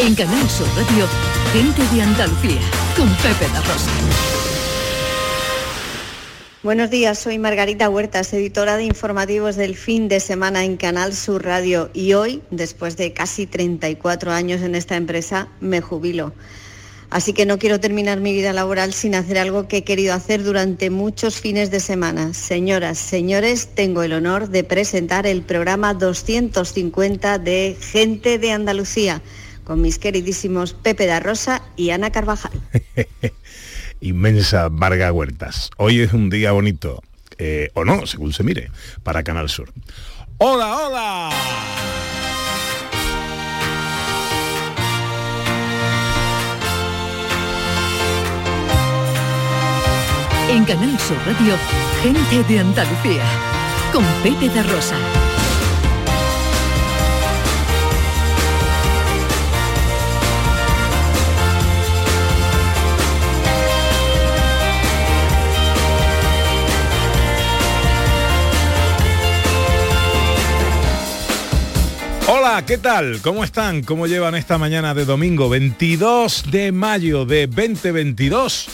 [0.00, 1.08] En Canal Sur Radio,
[1.52, 2.60] Gente de Andalucía,
[2.96, 3.90] con Pepe La Rosa.
[6.62, 11.44] Buenos días, soy Margarita Huertas, editora de informativos del fin de semana en Canal Sur
[11.44, 16.32] Radio y hoy, después de casi 34 años en esta empresa, me jubilo.
[17.10, 20.44] Así que no quiero terminar mi vida laboral sin hacer algo que he querido hacer
[20.44, 22.34] durante muchos fines de semana.
[22.34, 29.22] Señoras, señores, tengo el honor de presentar el programa 250 de Gente de Andalucía
[29.68, 32.52] con mis queridísimos Pepe da Rosa y Ana Carvajal.
[34.00, 35.70] Inmensa Varga Huertas.
[35.76, 37.02] Hoy es un día bonito,
[37.36, 38.70] eh, o no, según se mire,
[39.02, 39.70] para Canal Sur.
[40.38, 41.30] ¡Hola, hola!
[50.50, 51.56] En Canal Sur Radio,
[52.02, 53.24] Gente de Andalucía,
[53.92, 54.96] con Pepe de Rosa.
[72.66, 73.20] ¿Qué tal?
[73.20, 73.82] ¿Cómo están?
[73.82, 78.68] ¿Cómo llevan esta mañana de domingo 22 de mayo de 2022?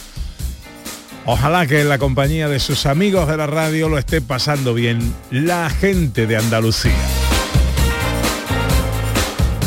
[1.27, 5.13] Ojalá que en la compañía de sus amigos de la radio lo esté pasando bien
[5.33, 6.95] la gente de Andalucía.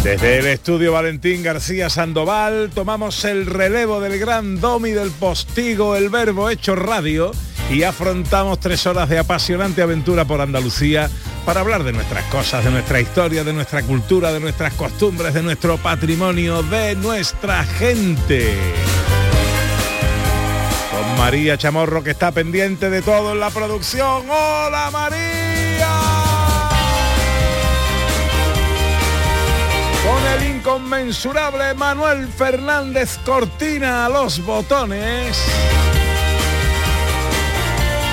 [0.03, 6.07] Desde el estudio Valentín García Sandoval tomamos el relevo del gran domi del postigo, el
[6.07, 7.31] verbo hecho radio,
[7.69, 11.09] y afrontamos tres horas de apasionante aventura por Andalucía
[11.47, 15.41] para hablar de nuestras cosas, de nuestra historia, de nuestra cultura, de nuestras costumbres, de
[15.41, 18.53] nuestro patrimonio, de nuestra gente.
[20.91, 24.29] Con María Chamorro que está pendiente de todo en la producción.
[24.29, 25.87] ¡Hola María!
[30.03, 35.37] Con el inconmensurable Manuel Fernández Cortina los botones.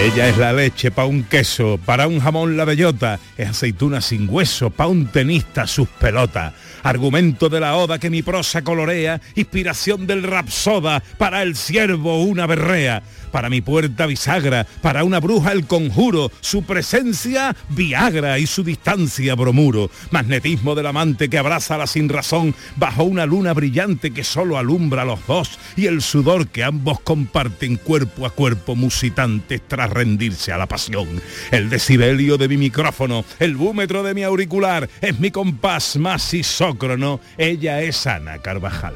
[0.00, 4.28] Ella es la leche pa' un queso, para un jamón la bellota, es aceituna sin
[4.30, 6.54] hueso, pa' un tenista sus pelotas.
[6.84, 12.46] Argumento de la oda que mi prosa colorea, inspiración del rapsoda, para el siervo una
[12.46, 18.64] berrea para mi puerta bisagra, para una bruja el conjuro, su presencia Viagra y su
[18.64, 24.24] distancia bromuro, magnetismo del amante que abraza la sin razón bajo una luna brillante que
[24.24, 29.62] solo alumbra a los dos y el sudor que ambos comparten cuerpo a cuerpo musitantes
[29.66, 31.20] tras rendirse a la pasión.
[31.50, 37.20] El decibelio de mi micrófono, el búmetro de mi auricular, es mi compás más isócrono,
[37.36, 38.94] ella es Ana Carvajal.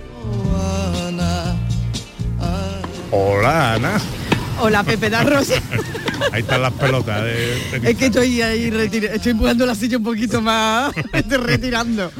[3.10, 4.00] Hola Ana.
[4.58, 5.60] Hola Pepe da Rosa.
[6.30, 7.24] Ahí están las pelotas.
[7.82, 8.72] es que estoy ahí
[9.12, 12.10] estoy empujando la silla un poquito más, estoy retirando.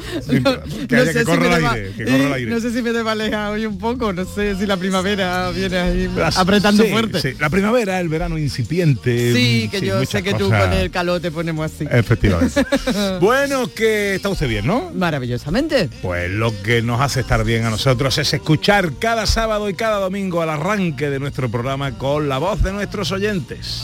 [0.41, 5.77] no, que, sé si me desvaleja hoy un poco, no sé si la primavera viene
[5.77, 7.21] ahí apretando fuerte.
[7.21, 7.33] Sí.
[7.39, 9.33] La primavera, el verano incipiente.
[9.33, 11.87] Sí, que yo sé que tú con el calor te ponemos así.
[11.89, 12.65] Efectivamente.
[13.21, 14.91] bueno, que está usted bien, ¿no?
[14.93, 15.89] Maravillosamente.
[16.01, 19.97] Pues lo que nos hace estar bien a nosotros es escuchar cada sábado y cada
[19.97, 23.83] domingo al arranque de nuestro programa con la voz de nuestros oyentes.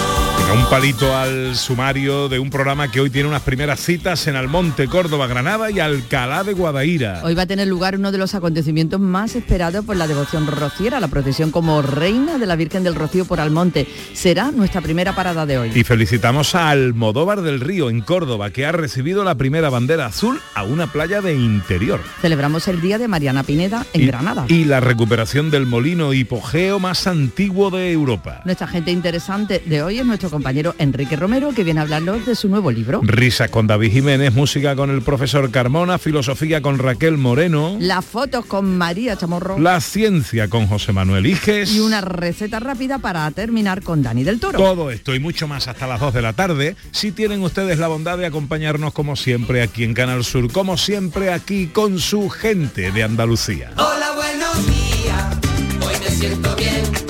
[0.53, 4.87] Un palito al sumario de un programa que hoy tiene unas primeras citas en Almonte,
[4.87, 7.21] Córdoba, Granada y Alcalá de Guadaira.
[7.23, 10.99] Hoy va a tener lugar uno de los acontecimientos más esperados por la devoción rociera,
[10.99, 13.87] la procesión como reina de la Virgen del Rocío por Almonte.
[14.13, 15.71] Será nuestra primera parada de hoy.
[15.73, 20.41] Y felicitamos a Almodóvar del Río, en Córdoba, que ha recibido la primera bandera azul
[20.53, 22.01] a una playa de interior.
[22.19, 24.45] Celebramos el día de Mariana Pineda en y, Granada.
[24.49, 28.41] Y la recuperación del molino hipogeo más antiguo de Europa.
[28.43, 32.33] Nuestra gente interesante de hoy es nuestro compañero Enrique Romero, que viene a hablarnos de
[32.33, 33.01] su nuevo libro.
[33.03, 37.77] Risa con David Jiménez, música con el profesor Carmona, filosofía con Raquel Moreno.
[37.79, 39.59] Las fotos con María Chamorro.
[39.59, 41.71] La ciencia con José Manuel Iges.
[41.71, 44.57] Y una receta rápida para terminar con Dani del Toro.
[44.57, 47.87] Todo esto y mucho más hasta las 2 de la tarde, si tienen ustedes la
[47.87, 52.91] bondad de acompañarnos como siempre aquí en Canal Sur, como siempre aquí con su gente
[52.91, 53.73] de Andalucía.
[53.77, 55.37] Hola, buenos días,
[55.85, 57.00] hoy me siento bien.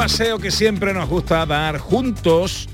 [0.00, 2.70] Paseo que siempre nos gusta dar juntos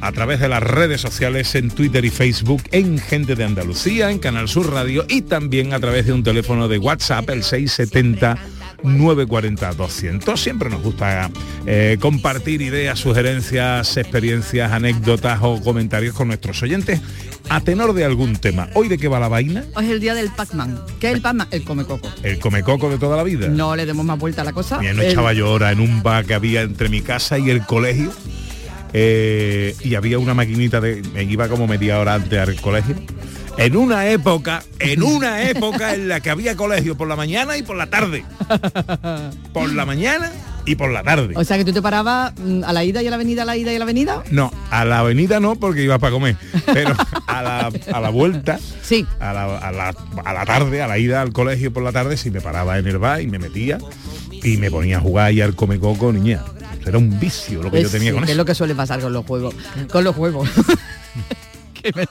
[0.00, 4.18] a través de las redes sociales en Twitter y Facebook, en Gente de Andalucía, en
[4.18, 8.38] Canal Sur Radio y también a través de un teléfono de WhatsApp, el 670
[8.84, 10.40] 940 200.
[10.40, 11.30] Siempre nos gusta
[11.66, 17.00] eh, compartir ideas, sugerencias, experiencias, anécdotas o comentarios con nuestros oyentes
[17.48, 18.68] a tenor de algún tema.
[18.74, 19.64] ¿Hoy de qué va la vaina?
[19.74, 20.80] Hoy es el día del Pac-Man.
[21.00, 21.48] ¿Qué es el Pac-Man?
[21.50, 22.08] El comecoco.
[22.22, 23.48] El comecoco de toda la vida.
[23.48, 24.78] No le demos más vuelta a la cosa.
[24.78, 27.50] Bien, no El- echaba yo hora en un bar que había entre mi casa y
[27.50, 28.12] el colegio.
[28.96, 31.02] eh, y había una maquinita de.
[31.12, 32.94] Me iba como media hora antes al colegio.
[33.56, 37.62] En una época, en una época en la que había colegio por la mañana y
[37.62, 38.24] por la tarde.
[39.52, 40.32] Por la mañana
[40.66, 41.34] y por la tarde.
[41.36, 43.44] O sea que tú te parabas mm, a la ida y a la avenida, a
[43.44, 44.22] la ida y a la avenida.
[44.30, 46.36] No, a la avenida no porque iba para comer,
[46.72, 46.94] pero
[47.28, 49.06] a la, a la vuelta, sí.
[49.20, 52.16] a, la, a, la, a la tarde, a la ida al colegio por la tarde,
[52.16, 53.78] si me paraba en el bar y me metía
[54.32, 56.42] y me ponía a jugar ahí al come coco, niña.
[56.84, 58.32] Era un vicio lo que yo tenía sí, con que eso.
[58.32, 59.54] es lo que suele pasar con los juegos.
[59.92, 60.48] Con los juegos.
[61.84, 62.06] Que me-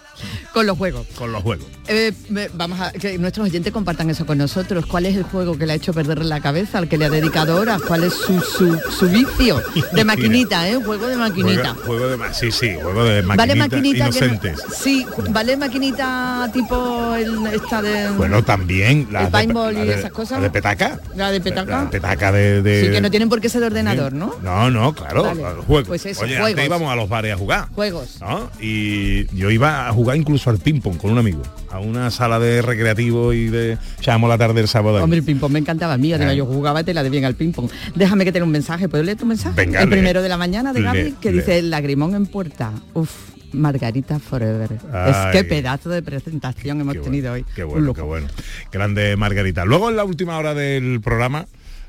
[0.54, 1.08] con los juegos.
[1.18, 1.66] Con los juegos.
[1.88, 2.14] Eh,
[2.54, 4.86] vamos a que nuestros oyentes compartan eso con nosotros.
[4.86, 7.10] ¿Cuál es el juego que le ha hecho perder la cabeza, al que le ha
[7.10, 7.82] dedicado horas?
[7.82, 9.62] ¿Cuál es su, su, su vicio?
[9.94, 10.76] De maquinita, ¿eh?
[10.76, 11.74] Juego de maquinita.
[11.74, 14.60] Juego, juego de ma- sí, sí, juego de maquinita, Vale maquinita que no- inocentes.
[14.76, 20.38] sí, vale maquinita tipo el, esta de Bueno, también el de, la y esas cosas.
[20.38, 21.00] la de petaca.
[21.16, 21.84] la de petaca.
[21.84, 24.36] La petaca de, de- Sí, que no tienen por qué ser de ordenador, ¿no?
[24.42, 25.42] No, no, claro, Vale.
[25.66, 25.88] juegos.
[25.88, 26.64] Pues eso, Oye, juegos.
[26.64, 27.68] íbamos a los bares a jugar.
[27.74, 28.18] Juegos.
[28.22, 28.50] ¿no?
[28.62, 32.40] Y yo iba a jugar incluso al ping pong con un amigo, a una sala
[32.40, 35.04] de recreativo y de echábamos la tarde el sábado.
[35.04, 36.38] Hombre, el ping-pong me encantaba a mí, además Ah.
[36.38, 37.70] yo jugaba tela de bien al ping-pong.
[37.96, 39.56] Déjame que tenga un mensaje, ¿puedo leer tu mensaje?
[39.56, 39.96] Venga, el lee.
[39.96, 41.38] primero de la mañana de Lee, Gaby, que lee.
[41.40, 42.72] dice el lagrimón en puerta.
[42.94, 43.10] Uf,
[43.54, 44.80] Margarita Forever.
[44.92, 45.12] Ay.
[45.12, 47.46] Es que pedazo de presentación hemos tenido hoy.
[47.56, 48.28] Qué bueno, qué bueno.
[48.72, 49.64] Grande Margarita.
[49.66, 51.46] Luego en la última hora del programa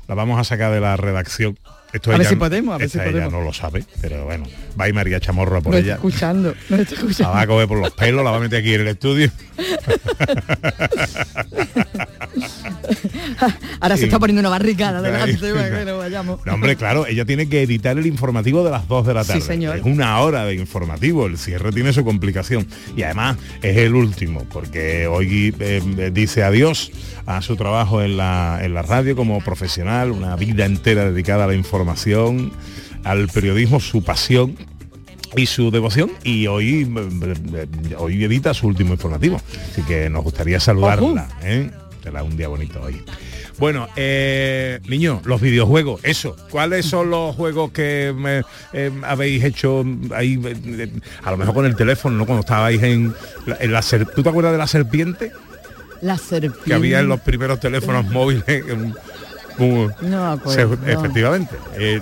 [0.07, 1.57] la vamos a sacar de la redacción.
[1.95, 3.31] Esto A ver si podemos, a ver si podemos.
[3.31, 4.45] no lo sabe, pero bueno,
[4.79, 5.93] va ir María Chamorro a por No ella.
[5.95, 7.33] escuchando, no está La escuchando.
[7.33, 9.31] va a coger por los pelos, la va a meter aquí en el estudio.
[13.79, 14.05] Ahora se Sí.
[14.05, 16.45] está poniendo una barricada delante, bueno, vayamos.
[16.45, 19.27] No, hombre, claro, ella tiene que editar el informativo de las 2 de la Sí,
[19.29, 19.41] tarde.
[19.41, 19.77] señor.
[19.77, 22.67] Es una hora de informativo, el cierre tiene su complicación.
[22.95, 26.91] Y además es el último, porque hoy eh, dice adiós
[27.25, 31.47] a su trabajo en la, en la radio como profesional, una vida entera dedicada a
[31.47, 31.84] la información,
[33.03, 34.55] al periodismo, su pasión
[35.35, 36.89] y su devoción y hoy
[37.53, 37.67] eh,
[37.97, 39.39] hoy edita su último informativo.
[39.71, 41.69] Así que nos gustaría saludarla ¿eh?
[42.03, 43.01] Será un día bonito hoy.
[43.57, 46.35] Bueno eh, niño los videojuegos eso.
[46.51, 48.41] Cuáles son los juegos que me,
[48.73, 49.83] eh, habéis hecho
[50.13, 50.89] ahí eh,
[51.23, 53.13] a lo mejor con el teléfono no cuando estabais en,
[53.45, 55.31] la- en la ser- tú te acuerdas de la serpiente
[56.01, 56.59] La serpiente.
[56.65, 58.43] que había en los primeros teléfonos móviles
[59.59, 60.77] en- un- No me se- acuerdo.
[60.87, 61.99] efectivamente Eh,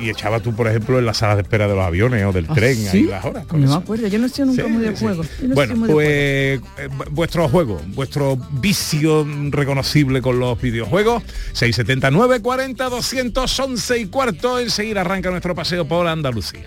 [0.00, 2.32] y, y echabas tú por ejemplo en las salas de espera de los aviones o
[2.32, 3.02] del ¿Ah, tren ahí sí?
[3.04, 3.80] las horas con No me eso.
[3.82, 5.04] acuerdo, yo no sé nunca Sí, muy de sí.
[5.04, 5.22] juego.
[5.42, 11.22] No bueno, muy pues eh, vu- vuestro juego, vuestro vicio reconocible con los videojuegos,
[11.52, 16.66] 679 40 211 y cuarto, enseguida arranca nuestro paseo por Andalucía.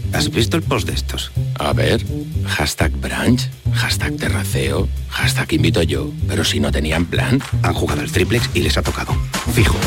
[0.13, 1.31] ¿has visto el post de estos?
[1.59, 2.05] A ver,
[2.45, 6.11] hashtag brunch, hashtag terraceo, hashtag invito yo.
[6.27, 9.13] Pero si no tenían plan, han jugado el triplex y les ha tocado.
[9.53, 9.77] Fijo.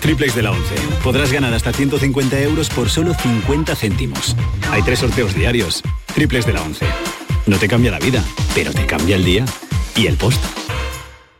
[0.00, 0.74] Triplex de la 11.
[1.04, 4.34] Podrás ganar hasta 150 euros por solo 50 céntimos.
[4.70, 5.82] Hay tres sorteos diarios.
[6.14, 6.86] Triplex de la 11.
[7.46, 9.44] No te cambia la vida, pero te cambia el día
[9.96, 10.42] y el post.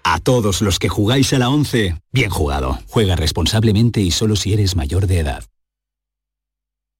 [0.04, 2.78] A todos los que jugáis a la 11, bien jugado.
[2.88, 5.44] Juega responsablemente y solo si eres mayor de edad.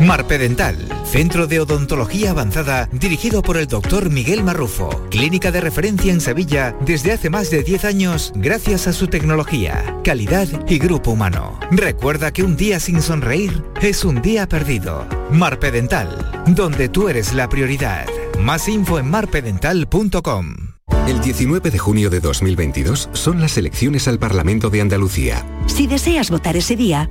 [0.00, 0.08] Ven.
[0.08, 6.20] Marpedental, centro de odontología avanzada dirigido por el doctor Miguel Marrufo, clínica de referencia en
[6.20, 11.58] Sevilla desde hace más de 10 años gracias a su tecnología, calidad y grupo humano.
[11.70, 15.06] Recuerda que un día sin sonreír es un día perdido.
[15.30, 18.06] Marpedental, donde tú eres la prioridad.
[18.38, 20.56] Más info en marpedental.com.
[21.06, 25.44] El 19 de junio de 2022 son las elecciones al Parlamento de Andalucía.
[25.66, 27.10] Si deseas votar ese día,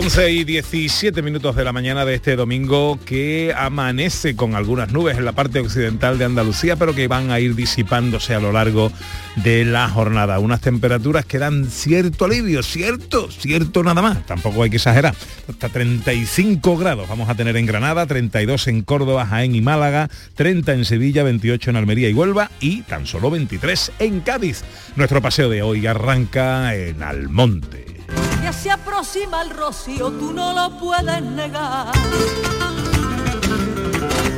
[0.00, 5.18] 11 y 17 minutos de la mañana de este domingo que amanece con algunas nubes
[5.18, 8.92] en la parte occidental de Andalucía, pero que van a ir disipándose a lo largo
[9.34, 10.38] de la jornada.
[10.38, 14.24] Unas temperaturas que dan cierto alivio, cierto, cierto nada más.
[14.24, 15.16] Tampoco hay que exagerar.
[15.48, 20.74] Hasta 35 grados vamos a tener en Granada, 32 en Córdoba, Jaén y Málaga, 30
[20.74, 24.62] en Sevilla, 28 en Almería y Huelva y tan solo 23 en Cádiz.
[24.94, 27.88] Nuestro paseo de hoy arranca en Almonte
[28.48, 31.92] ya se aproxima el rocío, tú no lo puedes negar.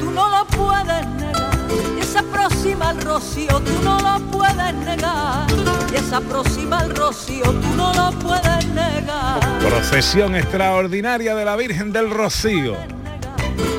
[0.01, 1.53] Tú no lo puedes negar.
[1.97, 5.47] Ya se aproxima el rocío, tú no lo puedes negar.
[5.93, 9.39] Ya se aproxima el rocío, tú no lo puedes negar.
[9.61, 12.75] Procesión extraordinaria de la Virgen del Rocío.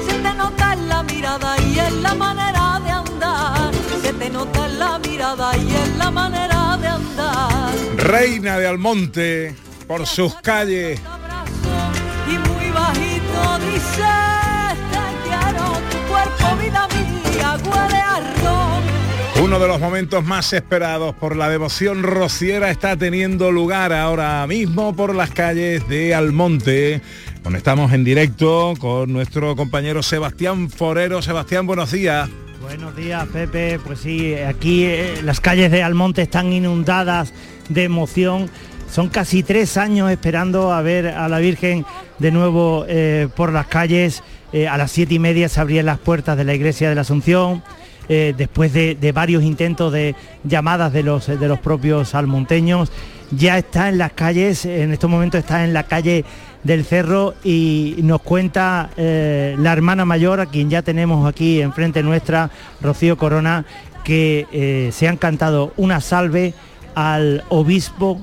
[0.08, 3.72] Se te nota en la mirada y en la manera de andar.
[4.02, 7.74] Se te nota en la mirada y en la manera de andar.
[7.98, 11.02] Reina de Almonte por sus calles.
[12.26, 14.08] Y muy bajito dice,
[14.90, 19.44] te quiero, tu cuerpo, vida mía, huele a ron.
[19.44, 24.96] Uno de los momentos más esperados por la devoción rociera está teniendo lugar ahora mismo
[24.96, 27.02] por las calles de Almonte.
[27.44, 31.22] Conectamos en directo con nuestro compañero Sebastián Forero.
[31.22, 32.30] Sebastián, buenos días.
[32.62, 33.78] Buenos días, Pepe.
[33.84, 37.34] Pues sí, aquí eh, las calles de Almonte están inundadas
[37.68, 38.50] de emoción
[38.92, 41.86] son casi tres años esperando a ver a la Virgen
[42.20, 44.22] de nuevo eh, por las calles.
[44.52, 47.02] Eh, a las siete y media se abrían las puertas de la iglesia de la
[47.02, 47.64] Asunción.
[48.10, 52.92] Eh, después de, varios intentos de llamadas de los, de los propios almonteños,
[53.32, 56.26] ya está en las calles, en estos momentos está en la calle
[56.64, 62.50] del Cerro y nos cuenta la hermana mayor, a quien ya tenemos aquí enfrente nuestra,
[62.82, 63.64] Rocío Corona,
[64.04, 66.54] que se han cantado una salve
[66.94, 68.20] al obispo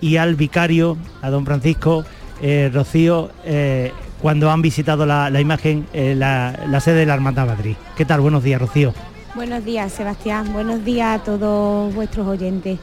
[0.00, 2.04] y al vicario, a don Francisco
[2.40, 7.76] eh, Rocío, eh, cuando han visitado la, imagen, eh, la, sede de la Hermandad Madrid.
[7.96, 8.20] ¿Qué tal?
[8.20, 8.94] Buenos días, Rocío.
[9.34, 10.52] Buenos días, Sebastián.
[10.52, 12.78] Buenos días a todos vuestros oyentes.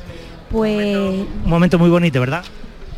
[0.52, 0.96] Pues...
[0.98, 2.44] Un momento muy bonito, ¿verdad?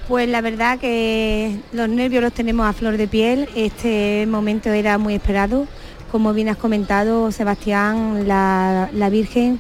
[0.08, 3.50] Pues la verdad que los nervios los tenemos a flor de piel.
[3.56, 5.68] Este momento era muy esperado.
[6.12, 9.60] Como bien has comentado, Sebastián, la, la Virgen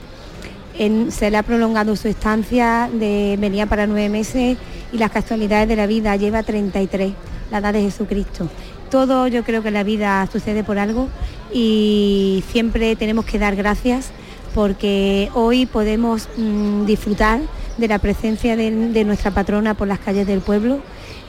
[1.09, 4.57] se le ha prolongado su estancia, de, venía para nueve meses
[4.91, 7.13] y las casualidades de la vida lleva 33,
[7.51, 8.49] la edad de Jesucristo.
[8.91, 11.09] Todo yo creo que la vida sucede por algo
[11.51, 14.11] y siempre tenemos que dar gracias
[14.53, 17.41] porque hoy podemos mm, disfrutar
[17.77, 20.79] de la presencia de, nuestra patrona por las calles del pueblo,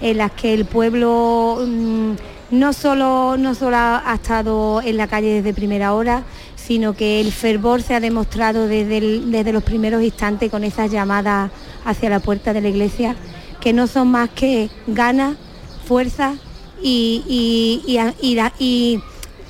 [0.01, 2.13] en las que el pueblo mm,
[2.51, 6.23] no, solo, no solo ha estado en la calle desde primera hora,
[6.69, 11.51] sino que el fervor se ha demostrado desde, los primeros instantes con esas llamadas
[11.87, 13.17] hacia la puerta de la iglesia,
[13.59, 15.39] que no son más que ganas,
[15.87, 16.35] fuerza
[16.83, 17.97] y,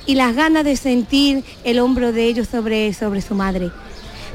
[0.07, 3.69] las ganas de sentir el hombro de ellos sobre, sobre su madre.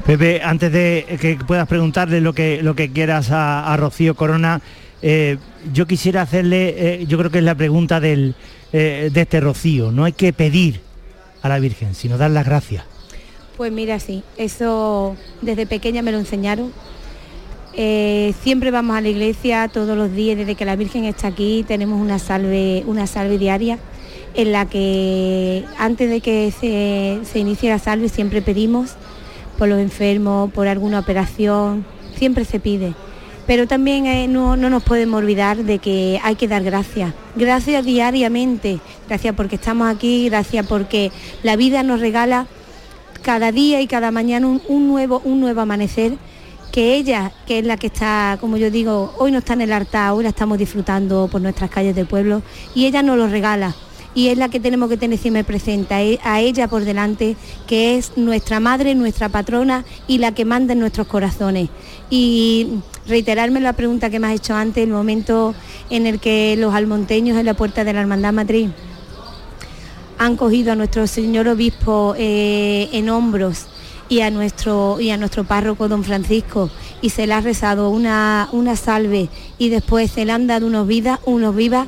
[0.05, 4.61] Pepe, antes de que puedas preguntarle lo que, lo que quieras a, Rocío Corona,
[5.01, 5.39] eh,
[5.73, 8.35] yo quisiera hacerle, eh, yo creo que es la pregunta del,
[8.71, 9.91] eh, de este rocío.
[9.91, 10.84] No hay que pedir
[11.45, 12.83] a la Virgen, sino dar las gracias.
[13.57, 16.73] Pues mira, sí, eso desde pequeña me lo enseñaron.
[17.73, 21.63] Eh, siempre vamos a la iglesia todos los días, desde que la Virgen está aquí,
[21.67, 23.79] tenemos una salve, una salve diaria
[24.33, 28.95] en la que antes de que se, se inicie la salve siempre pedimos
[29.57, 31.85] por los enfermos, por alguna operación,
[32.17, 32.93] siempre se pide.
[33.47, 37.13] Pero también eh, no, no nos podemos olvidar de que hay que dar gracias.
[37.35, 38.79] Gracias diariamente.
[39.07, 41.11] Gracias porque estamos aquí, gracias porque
[41.43, 42.47] la vida nos regala
[43.21, 46.13] cada día y cada mañana un, nuevo, un nuevo amanecer
[46.71, 49.71] que ella, que es la que está, como yo digo, hoy no está en el
[49.71, 52.41] altar, hoy la estamos disfrutando por nuestras calles del pueblo
[52.73, 53.73] y ella nos lo regala
[54.15, 57.35] y es la que tenemos que tener siempre presente, a e- ella por delante,
[57.67, 61.69] que es nuestra madre, nuestra patrona y la que manda en nuestros corazones.
[62.09, 65.53] Y reiterarme la pregunta que me has hecho antes, el momento
[65.89, 68.69] en el que los almonteños en la puerta de la Hermandad Matriz
[70.17, 73.67] han cogido a nuestro señor obispo eh, en hombros
[74.07, 76.69] y a nuestro y a nuestro párroco don Francisco
[77.01, 80.87] y se le ha rezado una, una salve y después se le han dado unos
[80.87, 81.87] vidas, unos vivas,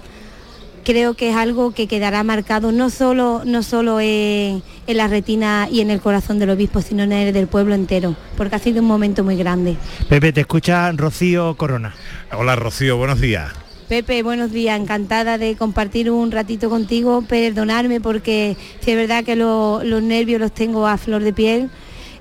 [0.88, 5.67] creo que es algo que quedará marcado no solo, no solo en, en la retina
[5.70, 8.79] y en el corazón del obispo, sino en el del pueblo entero, porque ha sido
[8.82, 9.75] un momento muy grande.
[10.08, 11.94] Pepe, te escucha Rocío Corona.
[12.32, 13.51] Hola Rocío, buenos días.
[13.89, 19.36] Pepe, buenos días, encantada de compartir un ratito contigo, perdonarme porque sí es verdad que
[19.36, 21.70] lo- los nervios los tengo a flor de piel.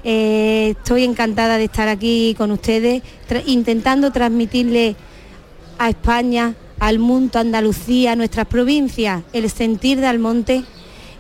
[0.02, 4.96] Eh, estoy encantada de estar aquí con ustedes, tra- intentando transmitirle
[5.78, 10.64] a España, al mundo, Andalucía, nuestras provincias, el sentir de Almonte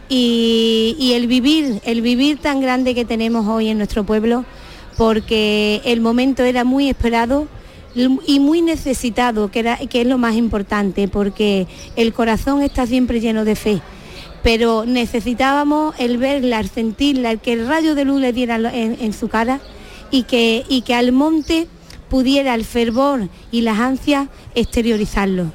[0.08, 4.44] y, el vivir, el vivir tan grande que tenemos hoy en nuestro pueblo,
[4.96, 7.48] porque el momento era muy esperado
[7.94, 13.20] y muy necesitado, que, era, que es lo más importante, porque el corazón está siempre
[13.20, 13.80] lleno de fe.
[14.42, 18.96] Pero necesitábamos el verla, el sentirla, el que el rayo de luz le diera en,
[19.00, 19.60] en su cara
[20.10, 21.66] y que, y que al monte
[22.08, 25.52] pudiera el fervor y las ansias exteriorizarlo.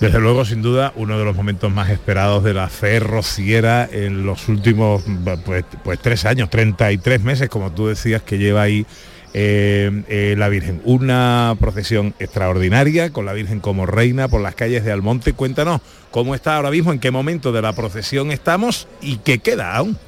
[0.00, 4.24] Desde luego, sin duda, uno de los momentos más esperados de la fe rociera en
[4.24, 5.02] los últimos
[5.44, 8.86] pues, pues tres años, 33 meses, como tú decías, que lleva ahí
[9.34, 10.80] eh, eh, la Virgen.
[10.84, 15.32] Una procesión extraordinaria con la Virgen como reina por las calles de Almonte.
[15.32, 15.80] Cuéntanos
[16.12, 19.98] cómo está ahora mismo, en qué momento de la procesión estamos y qué queda aún.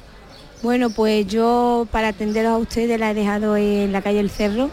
[0.63, 4.69] Bueno, pues yo para atenderos a ustedes la he dejado en la calle El Cerro.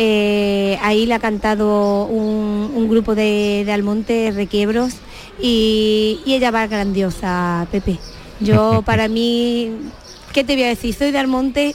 [0.00, 4.94] Eh, ahí la ha cantado un, un grupo de, de Almonte, Requiebros,
[5.42, 7.98] y, y ella va grandiosa, Pepe.
[8.38, 9.72] Yo para mí,
[10.32, 10.94] ¿qué te voy a decir?
[10.94, 11.74] Soy de Almonte,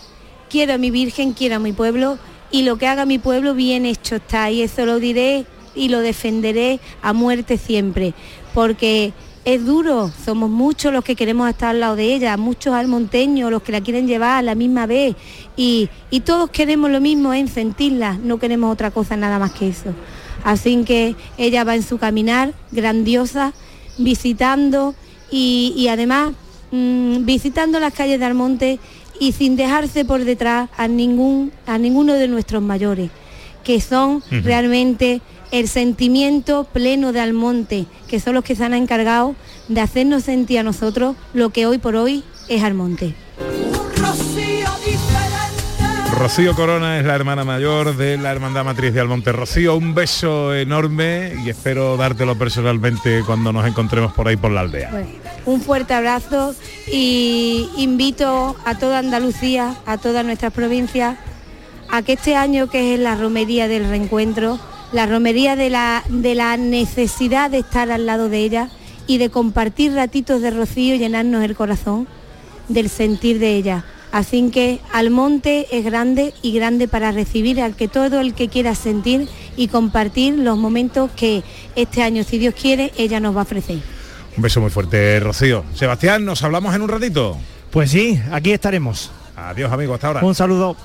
[0.50, 2.18] quiero a mi Virgen, quiero a mi pueblo,
[2.50, 6.00] y lo que haga mi pueblo bien hecho está, y eso lo diré y lo
[6.00, 8.14] defenderé a muerte siempre,
[8.54, 9.12] porque
[9.46, 13.62] es duro, somos muchos los que queremos estar al lado de ella, muchos almonteños los
[13.62, 15.16] que la quieren llevar a la misma vez.
[15.58, 19.68] Y, y todos queremos lo mismo en sentirla, no queremos otra cosa nada más que
[19.68, 19.94] eso.
[20.44, 23.54] Así que ella va en su caminar grandiosa,
[23.98, 24.96] visitando
[25.30, 26.32] y, y además
[26.72, 28.80] mm, visitando las calles de Almonte
[29.20, 33.10] y sin dejarse por detrás a, ningún, a ninguno de nuestros mayores,
[33.64, 35.22] que son realmente
[35.54, 39.36] el sentimiento pleno de Almonte, que son los que se han encargado
[39.68, 43.14] de hacernos sentir a nosotros lo que hoy por hoy es Almonte.
[46.18, 49.32] Rocío Corona es la hermana mayor de la Hermandad Matriz de Almonte.
[49.32, 54.62] Rocío, un beso enorme y espero dártelo personalmente cuando nos encontremos por ahí por la
[54.62, 55.06] aldea.
[55.46, 56.56] Un fuerte abrazo
[56.92, 61.16] y invito a toda Andalucía, a todas nuestras provincias,
[61.92, 64.60] a que este año que es la romería del reencuentro,
[64.94, 68.70] la romería de la, de la necesidad de estar al lado de ella
[69.08, 72.08] y de compartir ratitos de rocío y llenarnos el corazón
[72.70, 73.84] del sentir de ella.
[74.12, 78.76] Así que Almonte es grande y grande para recibir al que todo el que quiera
[78.76, 79.28] sentir
[79.58, 81.44] y compartir los momentos que
[81.76, 83.80] este año, si Dios quiere, ella nos va a ofrecer.
[84.38, 85.66] Un beso muy fuerte, Rocío.
[85.74, 87.38] Sebastián, nos hablamos en un ratito.
[87.72, 89.12] Pues sí, aquí estaremos.
[89.36, 90.24] Adiós, amigo, hasta ahora.
[90.24, 90.78] Un saludo.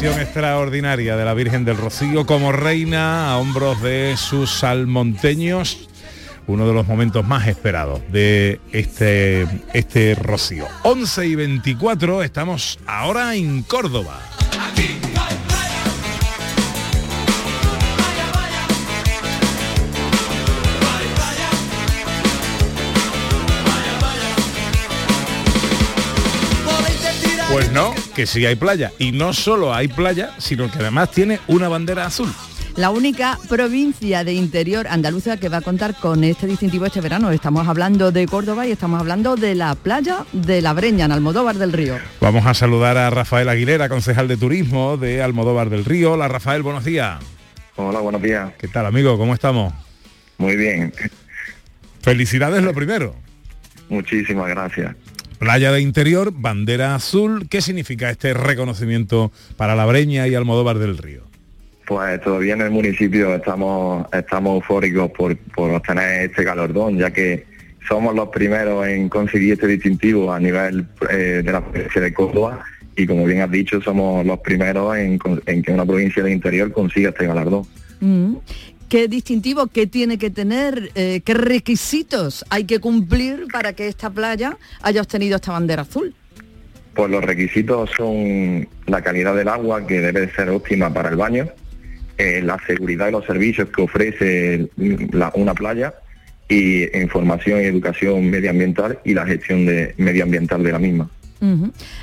[0.00, 5.88] Extraordinaria de la Virgen del Rocío como reina a hombros de sus salmonteños.
[6.46, 10.66] Uno de los momentos más esperados de este, este Rocío.
[10.82, 14.18] 11 y 24, estamos ahora en Córdoba.
[27.52, 28.92] Pues no, que sí hay playa.
[28.98, 32.32] Y no solo hay playa, sino que además tiene una bandera azul.
[32.76, 37.30] la única provincia de interior andaluza que va a contar con este distintivo este verano.
[37.30, 41.56] Estamos hablando de Córdoba y estamos hablando de la playa de la Breña, en Almodóvar
[41.56, 41.98] del Río.
[42.22, 46.12] Vamos a saludar a Rafael Aguilera, concejal de turismo de Almodóvar del Río.
[46.12, 47.22] Hola Rafael, buenos días.
[47.76, 48.50] Hola, buenos días.
[48.58, 49.18] ¿Qué tal amigo?
[49.18, 49.74] ¿Cómo estamos?
[50.38, 50.94] Muy bien.
[52.00, 53.14] Felicidades lo primero.
[53.90, 54.96] Muchísimas gracias.
[55.42, 57.48] Playa de Interior, bandera azul.
[57.48, 61.22] ¿Qué significa este reconocimiento para la Breña y Almodóvar del Río?
[61.84, 67.44] Pues todavía en el municipio estamos, estamos eufóricos por, por obtener este galordón, ya que
[67.88, 72.64] somos los primeros en conseguir este distintivo a nivel eh, de la provincia de Córdoba
[72.96, 76.70] y como bien has dicho, somos los primeros en, en que una provincia de interior
[76.70, 77.66] consiga este galardón.
[77.98, 78.36] Mm.
[78.92, 84.10] ¿Qué distintivo, qué tiene que tener, eh, qué requisitos hay que cumplir para que esta
[84.10, 86.14] playa haya obtenido esta bandera azul?
[86.94, 91.48] Pues los requisitos son la calidad del agua, que debe ser óptima para el baño,
[92.18, 95.94] eh, la seguridad de los servicios que ofrece la- una playa
[96.46, 101.08] y información y educación medioambiental y la gestión de medioambiental de la misma.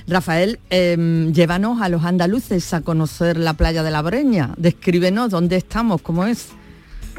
[0.07, 4.55] Rafael, em, llévanos a los andaluces a conocer la playa de la Breña.
[4.57, 6.49] Descríbenos dónde estamos, cómo es.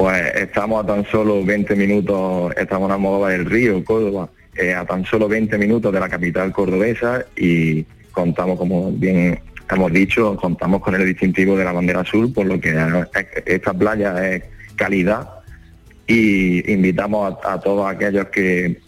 [0.00, 4.86] Pues estamos a tan solo 20 minutos, estamos en Almodóvar del Río, Córdoba, eh, a
[4.86, 9.38] tan solo 20 minutos de la capital cordobesa y contamos, como bien
[9.70, 12.74] hemos dicho, contamos con el distintivo de la bandera azul, por lo que
[13.44, 15.28] esta playa es calidad.
[16.06, 18.80] Y invitamos a, todos aquellos que,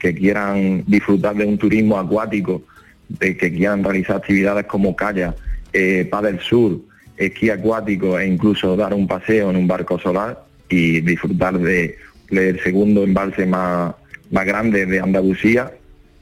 [0.00, 2.62] quieran disfrutar de un turismo acuático,
[3.10, 5.36] de que quieran realizar actividades como kayak,
[5.74, 6.80] eh, paddle sur,
[7.18, 11.96] esquí acuático e incluso dar un paseo en un barco solar y disfrutar de-
[12.30, 13.94] del segundo embalse más,
[14.30, 15.70] más grande de Andalucía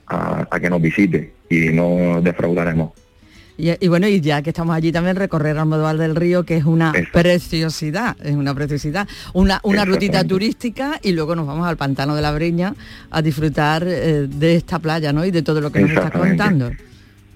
[0.06, 2.92] a, a que nos visite y no defraudaremos.
[3.58, 6.64] Y, y bueno, y ya que estamos allí también recorrer Almodóvar del Río, que es
[6.64, 12.16] una preciosidad, es una preciosidad, una, una rutita turística y luego nos vamos al pantano
[12.16, 12.74] de la Breña
[13.10, 15.24] a disfrutar eh, de esta playa, ¿no?
[15.24, 16.70] Y de todo lo que nos estás contando.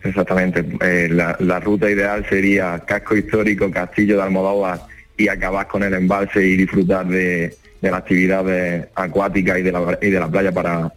[0.03, 0.65] Exactamente.
[0.81, 4.81] Eh, la, la ruta ideal sería casco histórico, castillo de Almodóvar
[5.17, 9.73] y acabar con el embalse y disfrutar de, de la actividad de- acuática y de
[9.73, 10.93] la, y de la playa para,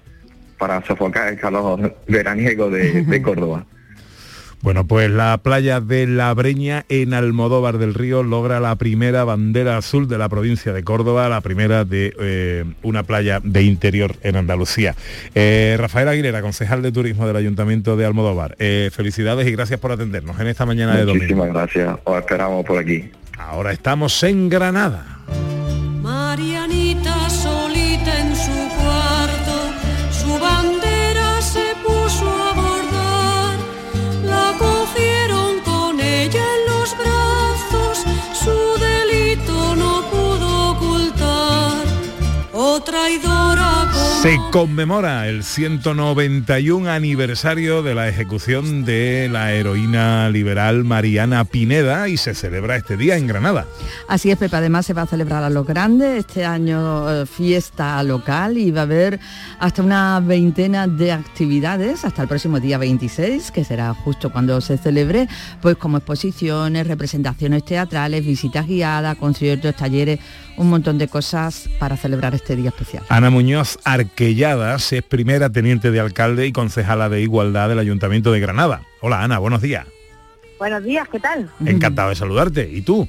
[0.58, 3.66] para sofocar el calor veraniego de, de Córdoba.
[4.62, 9.78] Bueno, pues la playa de La Breña en Almodóvar del Río logra la primera bandera
[9.78, 14.36] azul de la provincia de Córdoba, la primera de eh, una playa de interior en
[14.36, 14.96] Andalucía.
[15.34, 19.94] Eh, Rafael Aguilera, concejal de turismo del Ayuntamiento de Almodóvar, eh, felicidades y gracias por
[19.94, 21.24] atendernos en esta mañana de domingo.
[21.24, 21.98] Muchísimas gracias.
[22.04, 23.10] Os esperamos por aquí.
[23.40, 25.20] Ahora estamos en Granada.
[44.22, 52.18] Se conmemora el 191 aniversario de la ejecución de la heroína liberal Mariana Pineda y
[52.18, 53.66] se celebra este día en Granada.
[54.10, 58.04] Así es, Pepe, además se va a celebrar a lo grande, este año eh, fiesta
[58.04, 59.22] local y va a haber
[59.58, 64.78] hasta una veintena de actividades hasta el próximo día 26, que será justo cuando se
[64.78, 65.30] celebre,
[65.62, 70.20] pues como exposiciones, representaciones teatrales, visitas guiadas, conciertos, talleres,
[70.60, 73.04] un montón de cosas para celebrar este día especial.
[73.08, 78.42] Ana Muñoz Arquelladas es primera teniente de alcalde y concejala de igualdad del Ayuntamiento de
[78.42, 78.82] Granada.
[79.02, 79.88] Hola Ana, buenos días.
[80.58, 81.50] Buenos días, ¿qué tal?
[81.66, 82.70] Encantado de saludarte.
[82.70, 83.08] ¿Y tú?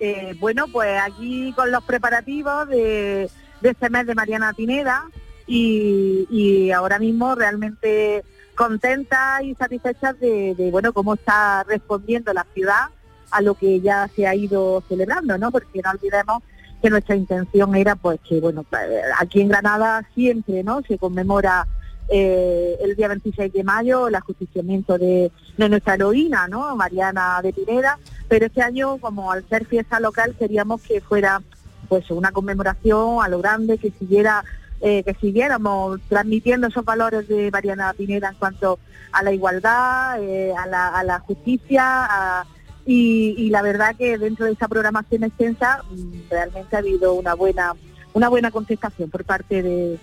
[0.00, 3.28] Eh, bueno, pues aquí con los preparativos de,
[3.60, 5.04] de este mes de Mariana Pineda
[5.46, 8.24] y, y ahora mismo realmente
[8.54, 12.86] contenta y satisfecha de, de, bueno cómo está respondiendo la ciudad
[13.30, 15.50] a lo que ya se ha ido celebrando, ¿no?
[15.50, 16.42] Porque no olvidemos
[16.84, 21.66] que nuestra intención era pues que bueno eh, aquí en Granada siempre no se conmemora
[22.10, 27.54] eh, el día 26 de mayo el ajusticiamiento de, de nuestra heroína no Mariana de
[27.54, 31.40] Pineda pero este año como al ser fiesta local queríamos que fuera
[31.88, 34.44] pues una conmemoración a lo grande que siguiera
[34.82, 38.78] eh, que siguiéramos transmitiendo esos valores de Mariana Pineda en cuanto
[39.10, 42.44] a la igualdad a, la, a la justicia a,
[42.86, 47.34] y, y la verdad que dentro de esa programación extensa mm, realmente ha habido una
[47.34, 47.74] buena
[48.14, 49.98] una buena contestación por parte de,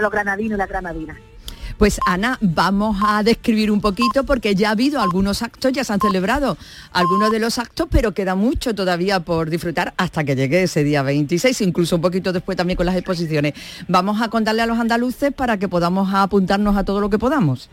[0.00, 1.16] los granadinos y las granadinas.
[1.78, 5.92] Pues Ana, vamos a describir un poquito porque ya ha habido algunos actos, ya se
[5.92, 6.56] han celebrado
[6.92, 11.02] algunos de los actos, pero queda mucho todavía por disfrutar hasta que llegue ese día
[11.02, 13.54] 26, incluso un poquito después también con las exposiciones.
[13.88, 17.70] Vamos a contarle a los andaluces para que podamos apuntarnos a todo lo que podamos.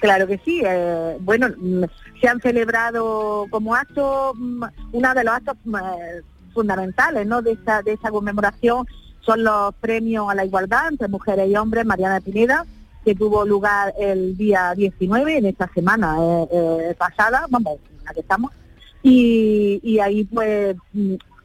[0.00, 0.62] Claro que sí.
[0.64, 1.84] eh, bueno, mm,
[2.20, 6.22] se han celebrado como acto, mm, uno de los actos mm, eh,
[6.54, 7.42] fundamentales ¿no?
[7.42, 8.86] de, esta, de esta conmemoración
[9.20, 12.64] son los premios a la igualdad entre mujeres y hombres, Mariana Pineda,
[13.04, 18.20] que tuvo lugar el día 19, en esta semana eh, eh, pasada, vamos, la que
[18.20, 18.52] estamos,
[19.02, 20.76] y, ahí pues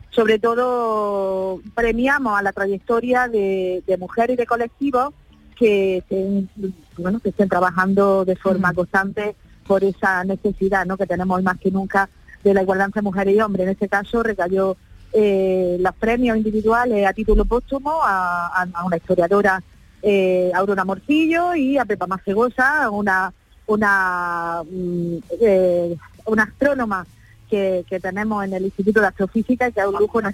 [0.09, 5.13] sobre todo premiamos a la trayectoria de, de mujeres y de colectivos
[5.55, 6.49] que estén,
[6.97, 9.35] bueno, que estén trabajando de forma constante
[9.67, 10.97] por esa necesidad ¿no?
[10.97, 12.09] que tenemos hoy más que nunca
[12.43, 13.65] de la igualdad entre mujeres y hombres.
[13.65, 14.77] En este caso recayó
[15.13, 19.63] eh, los premios individuales a título póstumo a, a- a una historiadora,
[20.01, 23.33] eh, Aurora Morcillo, y a Pepa Macegosa, una,
[23.65, 25.95] una, mm, eh,
[26.27, 27.05] una astrónoma
[27.49, 30.27] que, que tenemos en el Instituto de Astrofísica y que es un lujo en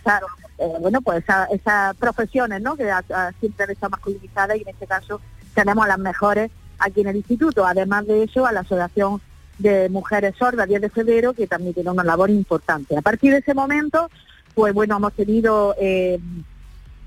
[0.80, 2.76] bueno, pues esa- esas profesiones, ¿no?
[2.76, 5.20] Que a- siempre han estado masculinizadas y en este caso
[5.54, 7.66] tenemos a las mejores aquí en el instituto.
[7.66, 9.22] Además de eso, a la Asociación
[9.60, 12.98] de Mujeres Sordas 10 de febrero, que también tiene una labor importante.
[12.98, 14.10] A partir de ese momento,
[14.54, 16.20] pues bueno, hemos tenido eh,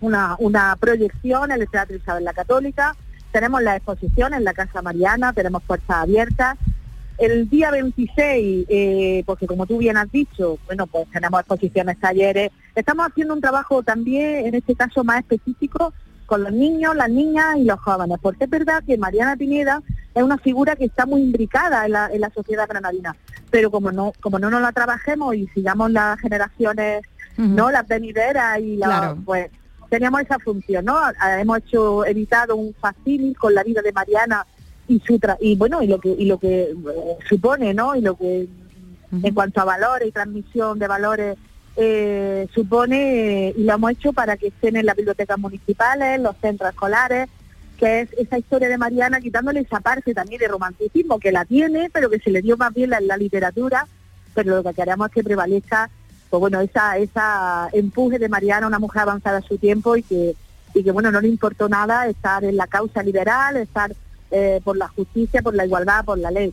[0.01, 2.95] una, proyección en el Teatro Isabel la Católica,
[3.33, 6.57] tenemos la exposición en la Casa Mariana, tenemos puertas abiertas.
[7.19, 12.51] El día 26, eh, porque como tú bien has dicho, bueno, pues tenemos exposiciones, talleres.
[12.75, 15.93] Estamos haciendo un trabajo también, en este caso más específico,
[16.27, 19.83] con los niños, las niñas y los jóvenes, porque es verdad que Mariana Pineda
[20.15, 23.15] es una figura que está muy imbricada en la, en la sociedad granadina,
[23.51, 27.03] pero como no, como no nos la trabajemos y sigamos las generaciones,
[27.37, 29.19] no las venideras y la, Claro.
[29.25, 29.51] pues
[29.91, 30.97] teníamos esa función, ¿no?
[30.97, 34.47] Ah, Hemos hecho editado un facsimil con la vida de Mariana
[34.89, 36.75] y su tra- y bueno y lo que y lo que eh,
[37.29, 37.95] supone, ¿no?
[37.97, 38.49] Y lo que
[39.23, 41.37] en cuanto a valores y transmisión de valores
[41.77, 46.71] eh, supone y lo hemos hecho para que estén en las bibliotecas municipales, los centros
[46.71, 47.29] escolares,
[47.79, 51.91] que es esa historia de Mariana quitándole esa parte también de romanticismo que la tiene,
[51.93, 53.87] pero que se le dio más bien en la literatura,
[54.35, 55.91] pero lo que queremos es que prevalezca
[56.31, 60.35] pues bueno, esa, esa empuje de Mariana, una mujer avanzada a su tiempo y que,
[60.75, 63.95] y que bueno, no le importó nada estar en la causa liberal, estar
[64.33, 66.53] eh, por la justicia, por la igualdad, por la ley.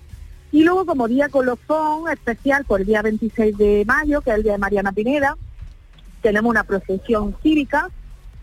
[0.52, 4.44] Y luego como día colofón especial por el día 26 de mayo, que es el
[4.44, 5.38] día de Mariana Pineda,
[6.22, 7.90] tenemos una procesión cívica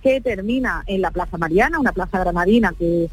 [0.03, 3.09] que termina en la Plaza Mariana, una plaza granadina que,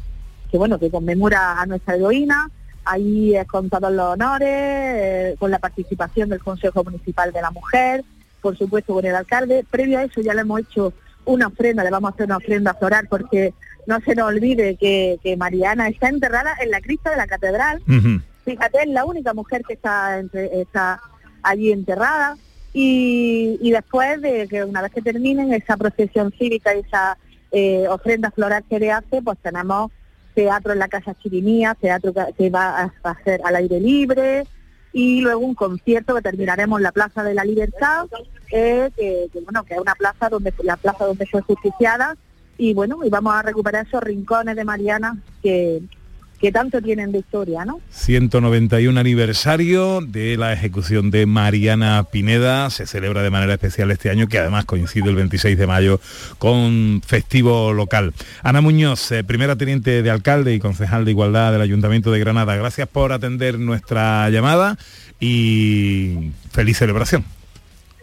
[0.50, 2.50] que bueno, que conmemora a nuestra heroína.
[2.84, 7.50] Ahí es con todos los honores, eh, con la participación del Consejo Municipal de la
[7.50, 8.04] Mujer,
[8.40, 9.64] por supuesto con el alcalde.
[9.68, 10.92] Previo a eso ya le hemos hecho
[11.24, 13.52] una ofrenda, le vamos a hacer una ofrenda floral porque
[13.86, 17.82] no se nos olvide que, Mariana está enterrada en la cripta de la catedral.
[18.46, 20.66] Fíjate, es la única mujer que está, entre-
[21.42, 22.38] allí enterrada.
[22.72, 27.18] Y, después de que una vez que terminen esa procesión cívica y esa
[27.50, 29.90] eh, ofrenda floral que le hace, pues tenemos
[30.34, 34.44] teatro en la Casa Chirimía, teatro que, va a, a ser al aire libre
[34.92, 38.06] y luego un concierto que terminaremos en la Plaza de la Libertad,
[38.52, 42.16] eh, que, que, bueno, que es una plaza donde la plaza donde fue justiciada
[42.58, 45.82] y bueno, y vamos a recuperar esos rincones de Mariana que,
[46.40, 47.80] que tanto tienen de historia, ¿no?
[47.90, 52.68] 191 aniversario de la ejecución de Mariana Pineda.
[52.70, 56.00] Se celebra de manera especial este año, que además coincide el 26 de mayo
[56.38, 58.12] con festivo local.
[58.42, 62.56] Ana Muñoz, eh, primera teniente de alcalde y concejal de Igualdad del Ayuntamiento de Granada,
[62.56, 64.76] gracias por atender nuestra llamada
[65.20, 67.24] y feliz celebración.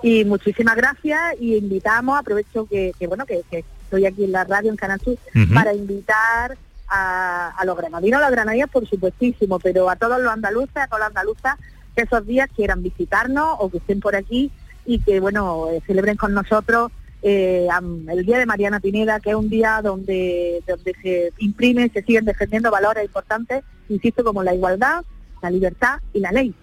[0.02, 4.43] Y muchísimas gracias y invitamos, aprovecho que, que, bueno, que, que estoy aquí en la
[4.43, 5.17] radio en Canal Sur,
[5.54, 6.58] para invitar
[6.93, 10.88] a, a los granadinos, a las granadillas por supuestísimo, pero a todos los andaluces, a
[10.88, 11.58] todas las andaluzas
[11.95, 14.51] que esos días quieran visitarnos o que estén por aquí
[14.86, 16.91] y que bueno eh, celebren con nosotros
[17.23, 17.67] eh,
[18.10, 22.25] el día de Mariana Pineda, que es un día donde, donde se imprimen, se siguen
[22.25, 25.06] defendiendo valores importantes, insisto, como la igualdad,
[25.41, 26.53] la libertad y la ley.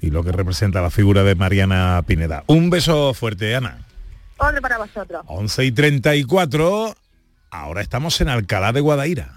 [0.00, 2.42] Y lo que representa la figura de Mariana Pineda.
[2.46, 3.84] Un beso fuerte, Ana.
[4.38, 5.22] Otro para vosotros.
[5.26, 6.94] 11 y 34.
[7.50, 9.32] Ahora estamos en Alcalá de Guadaira.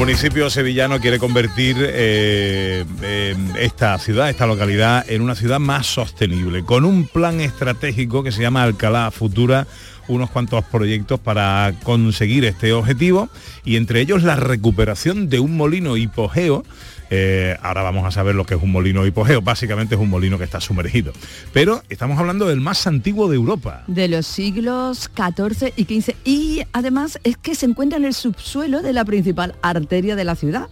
[0.00, 6.64] Municipio sevillano quiere convertir eh, eh, esta ciudad, esta localidad, en una ciudad más sostenible,
[6.64, 9.66] con un plan estratégico que se llama Alcalá Futura,
[10.08, 13.28] unos cuantos proyectos para conseguir este objetivo,
[13.62, 16.64] y entre ellos la recuperación de un molino hipogeo.
[17.10, 20.38] Eh, ahora vamos a saber lo que es un molino hipogeo, básicamente es un molino
[20.38, 21.12] que está sumergido.
[21.52, 23.82] Pero estamos hablando del más antiguo de Europa.
[23.88, 28.80] de los siglos XIV y XV y además es que se encuentra en el subsuelo
[28.82, 30.68] de la principal arteria de la ciudad.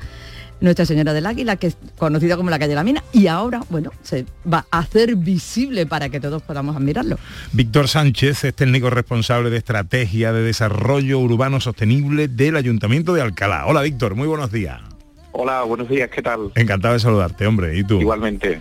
[0.60, 3.60] Nuestra Señora del Águila, que es conocida como la calle de la Mina, y ahora,
[3.70, 7.16] bueno, se va a hacer visible para que todos podamos admirarlo.
[7.52, 13.66] Víctor Sánchez es técnico responsable de estrategia de desarrollo urbano sostenible del Ayuntamiento de Alcalá.
[13.66, 14.87] Hola Víctor, muy buenos días.
[15.32, 16.52] Hola, buenos días, ¿qué tal?
[16.54, 17.76] Encantado de saludarte, hombre.
[17.76, 18.00] ¿Y tú?
[18.00, 18.60] Igualmente.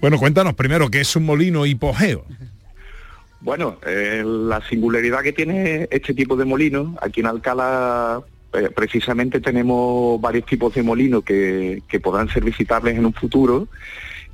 [0.00, 2.24] Bueno, cuéntanos primero qué es un molino hipogeo.
[3.40, 8.20] Bueno, eh, la singularidad que tiene este tipo de molino, aquí en Alcalá
[8.52, 13.68] eh, precisamente tenemos varios tipos de molinos que, que podrán ser visitables en un futuro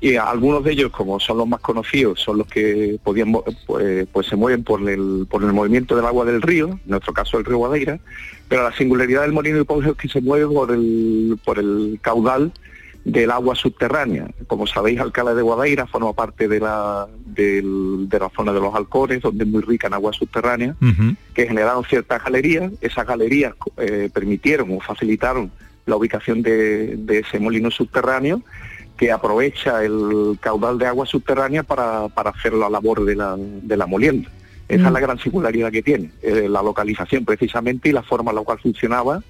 [0.02, 4.26] y algunos de ellos, como son los más conocidos, son los que podían, pues, pues
[4.26, 7.44] se mueven por el, por el movimiento del agua del río, en nuestro caso el
[7.44, 8.00] río Guadaira,
[8.48, 12.52] pero la singularidad del molino hipogeo es que se mueve por el, por el caudal
[13.04, 14.26] del agua subterránea.
[14.48, 19.22] Como sabéis, Alcalá de Guadaira forma parte de la, de la zona de los Alcores,
[19.22, 20.74] donde es muy rica en agua subterránea,
[21.32, 22.72] que generaron ciertas galerías.
[22.80, 25.52] Esas galerías eh, permitieron o facilitaron
[25.86, 28.42] la ubicación de, de ese molino subterráneo
[29.02, 33.76] que aprovecha el caudal de agua subterránea para, para hacer la labor de la, de
[33.76, 34.28] la molienda.
[34.68, 34.86] Esa Mm.
[34.86, 38.42] es la gran singularidad que tiene, eh, la localización precisamente y la forma en la
[38.42, 39.20] cual funcionaba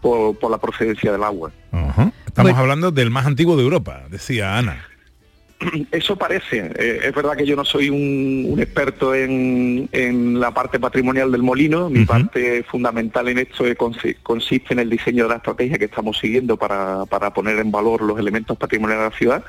[0.00, 1.50] por, por la procedencia del agua.
[2.26, 4.82] Estamos hablando del más antiguo de Europa, decía Ana.
[5.90, 6.70] Eso parece.
[6.78, 11.32] Eh, es verdad que yo no soy un, un experto en, en la parte patrimonial
[11.32, 11.90] del molino.
[11.90, 15.86] Mi parte fundamental en esto es consi- consiste en el diseño de la estrategia que
[15.86, 19.44] estamos siguiendo para, para poner en valor los elementos patrimoniales de la ciudad.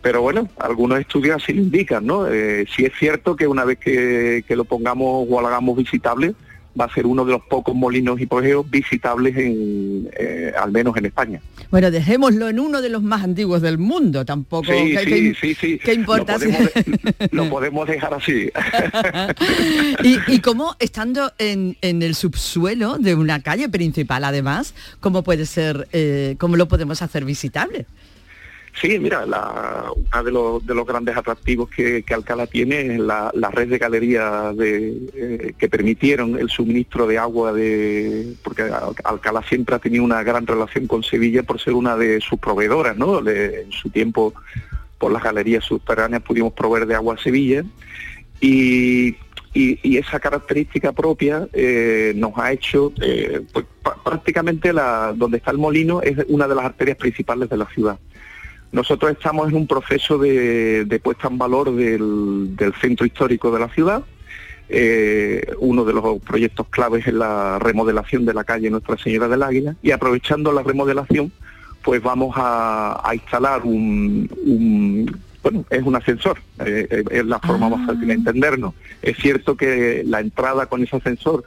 [0.00, 2.28] Pero bueno, algunos estudios así lo indican, ¿no?
[2.28, 6.34] Eh, sí es cierto que una vez que, que lo pongamos o lo hagamos visitable,
[6.80, 11.06] va a ser uno de los pocos molinos hipogeos visitables en, eh, al menos en
[11.06, 11.40] España.
[11.70, 14.66] Bueno, dejémoslo en uno de los más antiguos del mundo, tampoco.
[14.72, 15.80] Sí, ¿qué- sí, qué- sí, sí.
[15.84, 16.34] ¿Qué importa?
[16.34, 18.50] Lo podemos, de- lo podemos dejar así.
[20.04, 25.46] y, y cómo, estando en, en el subsuelo de una calle principal, además, cómo puede
[25.46, 27.86] ser, eh, cómo lo podemos hacer visitable?
[28.80, 32.98] Sí, mira, la, uno de los, de los grandes atractivos que, que Alcalá tiene es
[33.00, 39.42] la, red de galerías eh, que permitieron el suministro de agua de porque Al- Alcalá
[39.48, 43.18] siempre ha tenido una gran relación con Sevilla por ser una de sus proveedoras, ¿no?
[43.28, 44.32] En su tiempo
[44.98, 47.64] por las galerías subterráneas pudimos proveer de agua a Sevilla
[48.40, 49.16] y,
[49.82, 53.66] esa característica propia eh, nos ha hecho eh, pues,
[54.04, 57.98] prácticamente la, donde está el molino es una de las arterias principales de la ciudad.
[58.72, 63.60] Nosotros estamos en un proceso de, de puesta en valor del, del centro histórico de
[63.60, 64.02] la ciudad.
[64.68, 69.42] Eh, uno de los proyectos claves es la remodelación de la calle Nuestra Señora del
[69.42, 71.32] Águila y aprovechando la remodelación
[71.82, 77.38] pues vamos a, a instalar un, un- bueno, es un ascensor, eh, eh, es la
[77.38, 78.74] forma más fácil de entendernos.
[79.00, 81.44] Es cierto que la entrada con ese ascensor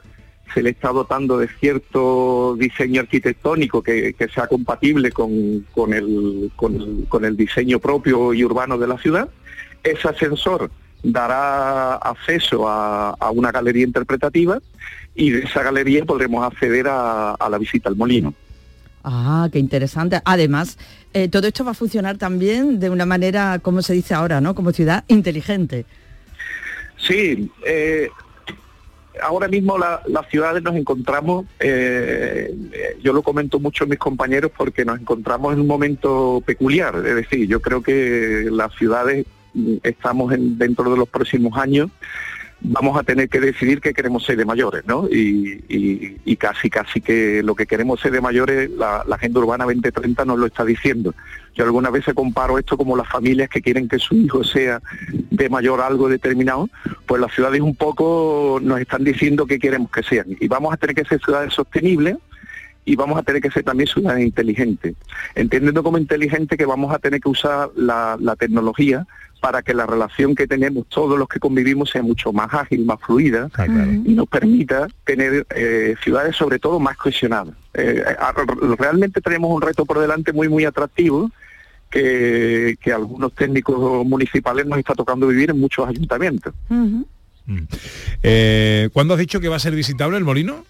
[0.52, 6.50] se le está dotando de cierto diseño arquitectónico que, que sea compatible con, con el,
[6.56, 9.28] con, el, con el diseño propio y urbano de la ciudad.
[9.82, 10.70] Ese ascensor
[11.02, 14.58] dará acceso a, a una galería interpretativa
[15.14, 18.34] y de esa galería podremos acceder a, a la visita al molino.
[19.04, 20.20] Ah, qué interesante.
[20.24, 20.78] Además,
[21.12, 24.54] eh, todo esto va a funcionar también de una manera, como se dice ahora, ¿no?
[24.54, 25.84] Como ciudad inteligente.
[26.96, 28.10] Sí, eh,
[29.22, 33.98] ahora mismo la- las ciudades nos encontramos, eh, eh, yo lo comento mucho a mis
[33.98, 39.26] compañeros porque nos encontramos en un momento peculiar, es decir, yo creo que las ciudades
[39.54, 41.90] mm, estamos en, dentro de los próximos años
[42.64, 45.08] vamos a tener que decidir qué queremos ser de mayores, ¿no?
[45.10, 50.24] Y, casi, casi que lo que queremos ser de mayores, la, la Agenda Urbana 2030
[50.24, 51.14] nos lo está diciendo.
[51.54, 54.80] Yo algunas veces comparo esto como las familias que quieren que su hijo sea
[55.30, 56.68] de mayor algo determinado,
[57.06, 60.26] pues las ciudades un poco nos están diciendo qué queremos que sean.
[60.40, 62.16] Y vamos a tener que ser ciudades sostenibles,
[62.84, 64.94] y vamos a tener que ser también ciudades inteligentes,
[65.34, 69.06] entendiendo como inteligente que vamos a tener que usar la, la tecnología
[69.42, 73.00] para que la relación que tenemos todos los que convivimos sea mucho más ágil, más
[73.00, 73.50] fluida
[74.04, 77.52] y nos permita tener eh, ciudades sobre todo más cohesionadas.
[77.74, 78.04] Eh,
[78.78, 81.28] realmente tenemos un reto por delante muy muy atractivo
[81.90, 86.54] que, que a algunos técnicos municipales nos está tocando vivir en muchos ayuntamientos.
[88.22, 90.64] Eh, ¿Cuándo has dicho que va a ser visitable el molino?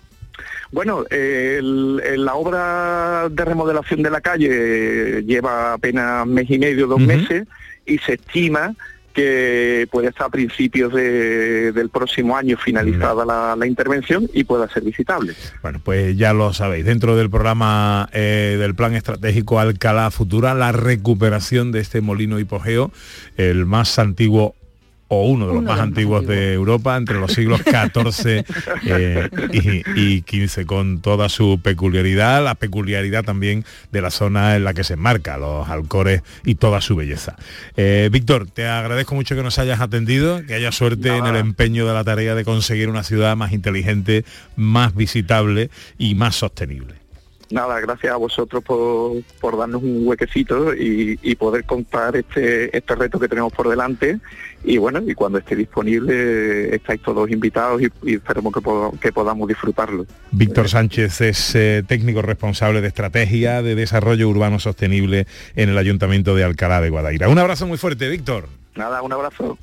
[0.73, 6.59] Bueno, eh, el- el- la obra de remodelación de la calle lleva apenas mes y
[6.59, 7.47] medio, dos meses,
[7.87, 8.75] y se estima
[9.13, 14.67] que puede estar a principios de- del próximo año finalizada la, la intervención y pueda
[14.71, 15.35] ser visitable.
[15.61, 20.73] Bueno, pues ya lo sabéis, dentro del programa eh, del Plan Estratégico Alcalá Futura, la
[20.73, 22.91] recuperación de este molino hipogeo,
[23.37, 24.55] el más antiguo
[25.15, 28.47] o uno de los más antiguos de Europa entre los siglos XIV
[28.87, 34.65] eh, y, y XV, con toda su peculiaridad, la peculiaridad también de la zona en
[34.65, 37.37] la que se enmarca, los alcores y toda su belleza.
[37.77, 41.87] Eh, Víctor, te agradezco mucho que nos hayas atendido, que haya suerte en el empeño
[41.87, 44.25] de la tarea de conseguir una ciudad más inteligente,
[44.57, 47.02] más visitable y más sostenible.
[47.53, 52.95] Nada, gracias a vosotros por, por darnos un huequecito y, y poder contar este, este
[52.95, 54.21] reto que tenemos por delante.
[54.65, 58.55] Y bueno, y cuando esté disponible estáis todos invitados y, y esperemos
[58.99, 60.07] que podamos disfrutarlo.
[60.31, 66.35] Víctor Sánchez es eh, técnico responsable de estrategia de desarrollo urbano sostenible en el Ayuntamiento
[66.35, 67.29] de Alcalá de Guadaira.
[67.29, 68.49] Un abrazo muy fuerte, Víctor.
[68.77, 69.59] Nada, un abrazo.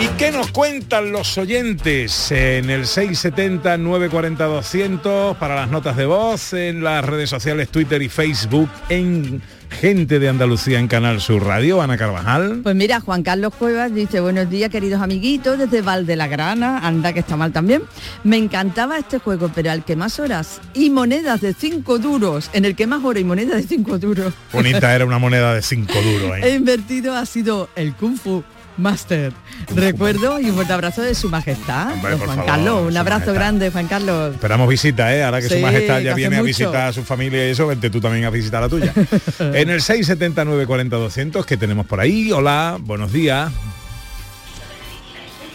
[0.00, 6.82] ¿Y qué nos cuentan los oyentes en el 670-940-200 para las notas de voz, en
[6.82, 11.98] las redes sociales Twitter y Facebook, en Gente de Andalucía en Canal Sur Radio, Ana
[11.98, 12.60] Carvajal?
[12.62, 17.12] Pues mira, Juan Carlos Cuevas dice, buenos días queridos amiguitos desde Valde la Grana, anda
[17.12, 17.82] que está mal también.
[18.24, 22.64] Me encantaba este juego, pero al que más horas y monedas de 5 duros, en
[22.64, 25.92] el que más horas y monedas de 5 duros Bonita era una moneda de 5
[25.92, 26.38] duros.
[26.38, 26.40] ¿eh?
[26.44, 28.42] he invertido ha sido el Kung Fu
[28.80, 29.32] Master.
[29.74, 32.88] Recuerdo y un fuerte abrazo de su majestad, Hombre, Juan favor, Carlos.
[32.88, 33.34] Un abrazo Majestad.
[33.34, 34.34] grande, Juan Carlos.
[34.34, 35.22] Esperamos visita, ¿eh?
[35.22, 37.90] Ahora que Sí, su majestad ya viene a visitar a su familia y eso, vente
[37.90, 38.92] tú también a visitar la tuya.
[39.38, 42.32] en el 679 40 200 que tenemos por ahí.
[42.32, 43.52] Hola, buenos días.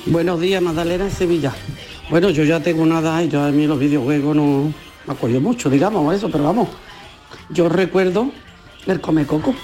[0.05, 1.51] Buenos días, Magdalena Sevilla.
[2.09, 4.71] Bueno, yo ya tengo una edad y yo a mí los videojuegos no
[5.07, 6.69] me acuerdo mucho, digamos, eso, pero vamos.
[7.49, 8.31] Yo recuerdo
[8.85, 9.55] el Come Coco.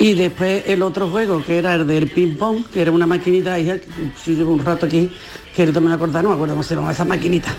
[0.00, 3.58] Y después el otro juego, que era el del ping pong, que era una maquinita,
[3.58, 3.80] y
[4.16, 5.12] si llevo un rato aquí,
[5.54, 7.54] que no me voy a acordar, no me acuerdo cómo se llama esa maquinita.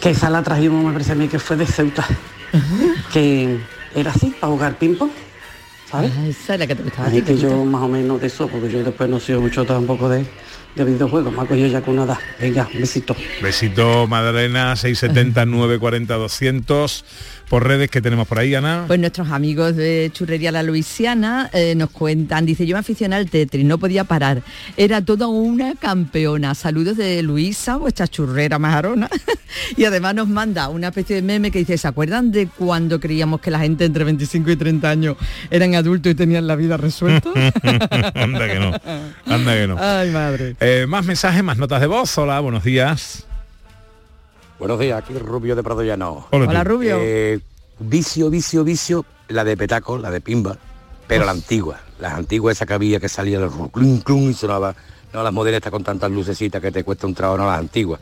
[0.00, 2.06] Que esa la trajimos, me parece a mí que fue de Ceuta.
[3.12, 3.58] Que
[3.94, 5.10] era así, para jugar ping pong.
[5.90, 6.10] ¿sabes?
[6.16, 8.20] Ah, esa es la que te gustaba a Así ti, que yo más o menos
[8.20, 10.26] de eso, porque yo después no soy mucho tampoco de,
[10.76, 12.20] de videojuegos, me ha ya con nada.
[12.38, 13.16] Venga, un besito.
[13.42, 17.04] Besito Madalena, 679 40 200
[17.48, 18.84] por redes que tenemos por ahí, Ana.
[18.86, 23.30] Pues nuestros amigos de Churrería La Luisiana eh, nos cuentan, dice, yo me aficioné al
[23.30, 24.42] Tetris, no podía parar.
[24.76, 26.54] Era toda una campeona.
[26.54, 29.08] Saludos de Luisa, vuestra churrera majarona.
[29.76, 33.40] y además nos manda una especie de meme que dice, ¿se acuerdan de cuando creíamos
[33.40, 35.16] que la gente entre 25 y 30 años
[35.50, 37.30] eran adultos y tenían la vida resuelta?
[38.14, 38.72] anda que no,
[39.26, 39.76] anda que no.
[39.78, 40.56] Ay, madre.
[40.68, 42.18] Eh, más mensajes, más notas de voz.
[42.18, 43.24] Hola, buenos días.
[44.58, 46.26] Buenos días, aquí Rubio de Prado Llano.
[46.32, 46.64] Hola, Hola.
[46.64, 46.98] Rubio.
[47.00, 47.38] Eh,
[47.78, 50.58] vicio, vicio, vicio, la de petaco, la de pimba,
[51.06, 51.78] pero la antigua.
[52.00, 54.74] Las antiguas esa que había que salía el clun, clun y sonaba.
[55.12, 58.00] No las modernas con tantas lucecitas que te cuesta un trabajo, no las antiguas.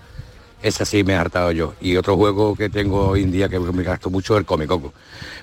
[0.65, 1.75] Esa sí me he hartado yo.
[1.79, 4.67] Y otro juego que tengo hoy en día que me gasto mucho es el come
[4.67, 4.95] coco.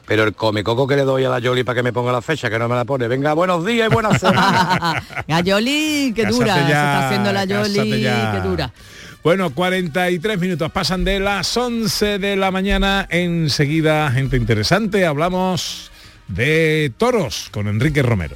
[0.08, 2.24] Pero el come coco que le doy a la Yoli para que me ponga la
[2.24, 3.08] fecha, que no me la pone.
[3.08, 5.04] Venga, buenos días y buenas semanas.
[5.28, 6.56] Gayoli, que dura.
[6.56, 8.74] Se está haciendo la Yoli, que dura.
[9.24, 13.06] Bueno, 43 minutos pasan de las 11 de la mañana.
[13.12, 15.92] Enseguida, gente interesante, hablamos
[16.30, 18.36] de toros con Enrique Romero.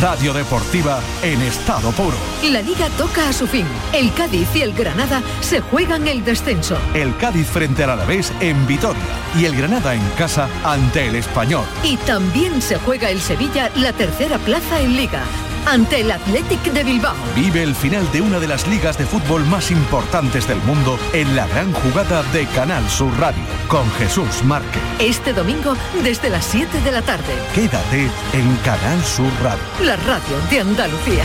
[0.00, 2.16] Radio deportiva en estado puro.
[2.44, 3.66] La liga toca a su fin.
[3.92, 6.78] El Cádiz y el Granada se juegan el descenso.
[6.94, 9.02] El Cádiz frente al Alavés en Vitoria
[9.36, 11.64] y el Granada en casa ante el Español.
[11.82, 15.24] Y también se juega el Sevilla la tercera plaza en liga
[15.66, 17.14] ante el Athletic de Bilbao.
[17.34, 21.34] Vive el final de una de las ligas de fútbol más importantes del mundo en
[21.36, 24.82] la gran jugada de Canal Sur Radio con Jesús Márquez.
[24.98, 27.34] Este domingo desde las 7 de la tarde.
[27.54, 29.62] Quédate en Canal Sur Radio.
[29.82, 31.24] La radio de Andalucía.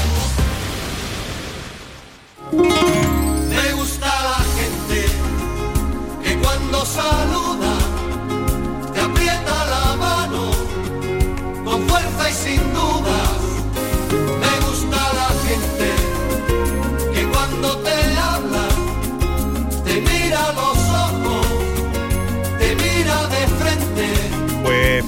[2.51, 5.05] Me gusta la gente
[6.21, 7.77] que cuando saluda
[8.93, 10.51] te aprieta la mano
[11.63, 12.70] con fuerza y sin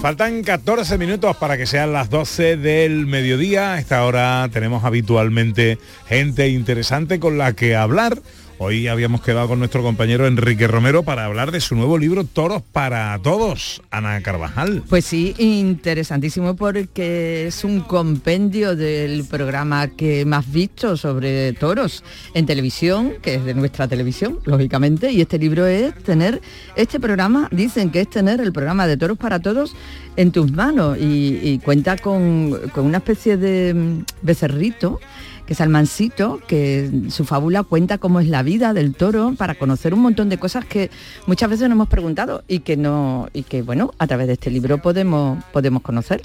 [0.03, 3.71] faltan 14 minutos para que sean las 12 del mediodía.
[3.71, 8.21] A esta hora tenemos habitualmente gente interesante con la que hablar.
[8.59, 12.61] Hoy habíamos quedado con nuestro compañero Enrique Romero para hablar de su nuevo libro Toros
[12.61, 14.83] para Todos, Ana Carvajal.
[14.87, 22.03] Pues sí, interesantísimo porque es un compendio del programa que más visto sobre toros
[22.35, 26.39] en televisión, que es de nuestra televisión, lógicamente, y este libro es tener,
[26.75, 29.75] este programa, dicen que es tener el programa de Toros para Todos
[30.15, 34.99] en tus manos y, cuenta con, con una especie de mm, becerrito
[35.45, 39.93] que es Almancito, que su fábula cuenta cómo es la vida del toro para conocer
[39.93, 40.89] un montón de cosas que
[41.27, 44.49] muchas veces nos hemos preguntado y que no y que bueno, a través de este
[44.51, 46.21] libro podemos podemos conocer.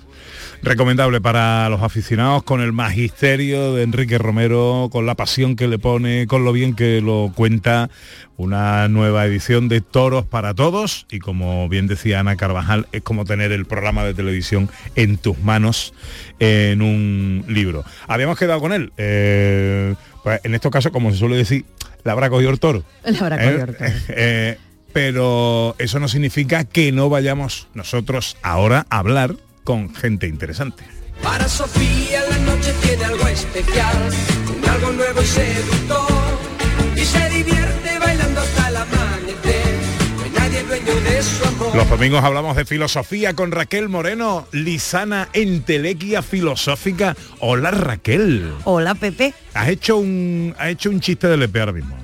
[0.62, 5.78] Recomendable para los aficionados con el magisterio de Enrique Romero, con la pasión que le
[5.78, 7.90] pone, con lo bien que lo cuenta,
[8.38, 13.24] una nueva edición de Toros para Todos y como bien decía Ana Carvajal, es como
[13.24, 15.92] tener el programa de televisión en tus manos
[16.38, 17.84] en un libro.
[18.06, 21.64] Habíamos quedado con él, eh, pues en estos casos, como se suele decir,
[22.04, 22.84] la habrá cogido el toro.
[23.04, 23.44] La habrá ¿eh?
[23.44, 23.90] cogido el toro.
[24.08, 24.58] Eh,
[24.92, 29.34] pero eso no significa que no vayamos nosotros ahora a hablar
[29.64, 30.84] con gente interesante.
[31.22, 33.96] Para Sofía la noche tiene algo especial,
[34.46, 36.38] con algo nuevo y seductor,
[36.96, 37.97] y se divierte
[41.74, 47.16] Los domingos hablamos de filosofía con Raquel Moreno, Lisana Entelequia Filosófica.
[47.38, 48.52] Hola Raquel.
[48.64, 49.32] Hola Pepe.
[49.54, 51.96] Has hecho un, has hecho un chiste de Lepe ahora mismo.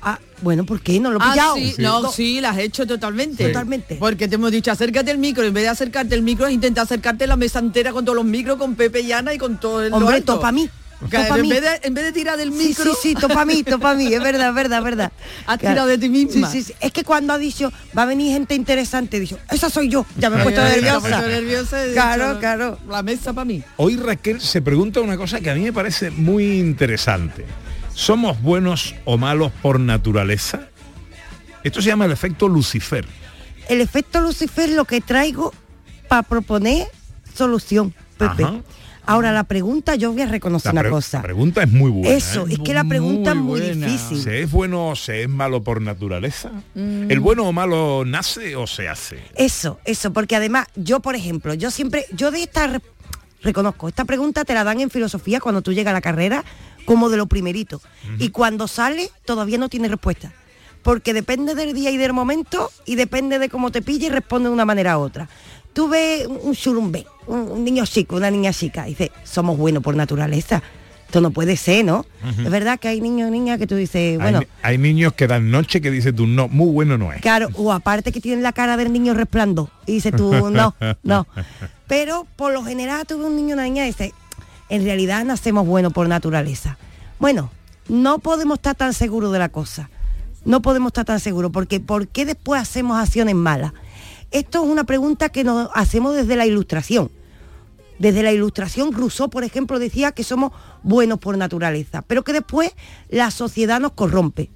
[0.00, 0.98] Ah, bueno, ¿por qué?
[0.98, 1.54] ¿No lo he Ah, pillado?
[1.56, 3.44] sí, no, sí, las has hecho totalmente.
[3.44, 3.52] Sí.
[3.52, 3.96] Totalmente.
[3.96, 7.26] Porque te hemos dicho, acércate al micro, en vez de acercarte al micro, intenta acercarte
[7.26, 9.90] la mesa entera con todos los micros, con Pepe y Ana y con todo el
[9.90, 10.36] lo Hombre, alto.
[10.36, 10.70] topa a mí.
[11.08, 13.42] Claro, Topa en, vez de, en vez de tirar del Sí, micro, sí, sí, topa
[13.42, 15.12] a mí, topa a mí, es verdad, es verdad, es verdad.
[15.46, 16.50] Has tirado de ti misma.
[16.50, 16.74] Sí, sí, sí.
[16.80, 20.04] Es que cuando ha dicho, va a venir gente interesante, dicho, esa soy yo.
[20.16, 21.00] Ya me he puesto nerviosa.
[21.00, 22.78] me he puesto nerviosa y he Claro, dicho, claro.
[22.88, 23.62] La mesa para mí.
[23.76, 27.44] Hoy Raquel se pregunta una cosa que a mí me parece muy interesante.
[27.94, 30.62] ¿Somos buenos o malos por naturaleza?
[31.62, 33.06] Esto se llama el efecto Lucifer.
[33.68, 35.52] El efecto Lucifer lo que traigo
[36.08, 36.88] para proponer
[37.34, 38.42] solución, Pepe.
[38.44, 38.54] Ajá.
[39.08, 41.18] Ahora la pregunta, yo voy a reconocer una cosa.
[41.18, 42.10] la pregunta es muy buena.
[42.14, 42.52] Eso, ¿eh?
[42.52, 43.86] es que la pregunta es muy buena.
[43.86, 44.18] difícil.
[44.22, 46.50] ¿Se es bueno o se es malo por naturaleza?
[46.74, 47.10] Mm.
[47.10, 49.18] ¿El bueno o malo nace o se hace?
[49.34, 52.80] Eso, eso, porque además yo, por ejemplo, yo siempre, yo de esta, re-
[53.42, 56.44] reconozco, esta pregunta te la dan en filosofía cuando tú llegas a la carrera
[56.84, 57.80] como de lo primerito.
[58.18, 60.32] Y cuando sale todavía no tiene respuesta.
[60.82, 64.48] Porque depende del día y del momento y depende de cómo te pille y responde
[64.48, 65.28] de una manera u otra.
[65.72, 69.82] Tú ves un- churumbé, un, un niño chico, una niña chica, y dices, somos buenos
[69.82, 70.62] por naturaleza.
[71.06, 72.04] Esto no puede ser, ¿no?
[72.38, 75.26] Es verdad que hay niños y niñas que tú dices, bueno, hay, hay niños que
[75.26, 77.22] dan noche que dices tú, no, muy bueno no es.
[77.22, 79.70] Claro, o aparte que tienen la cara del niño resplando.
[79.86, 81.26] Y dices tú, no, no.
[81.86, 84.12] Pero por lo general tuve un niño o una niña y dice,
[84.68, 86.76] en realidad nacemos buenos por naturaleza.
[87.18, 87.50] Bueno,
[87.88, 89.88] no podemos estar tan seguros de la cosa.
[90.44, 93.72] No podemos estar tan seguros, porque ¿por qué después hacemos acciones malas?
[94.30, 97.10] Esto es una pregunta que nos hacemos desde la ilustración.
[97.98, 100.52] Desde la ilustración, Rousseau, por ejemplo, decía que somos
[100.82, 102.72] buenos por naturaleza, pero que después
[103.08, 104.50] la sociedad nos corrompe.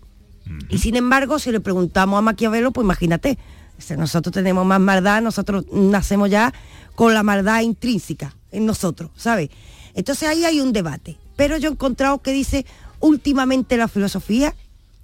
[0.68, 3.38] Y sin embargo, si le preguntamos a Maquiavelo, pues imagínate,
[3.78, 6.52] Si nosotros tenemos más maldad, nosotros nacemos ya
[6.94, 9.50] con la maldad intrínseca en nosotros, ¿sabes?
[9.94, 11.18] Entonces ahí hay un debate.
[11.36, 12.64] Pero yo he encontrado que dice
[13.00, 14.54] últimamente la filosofía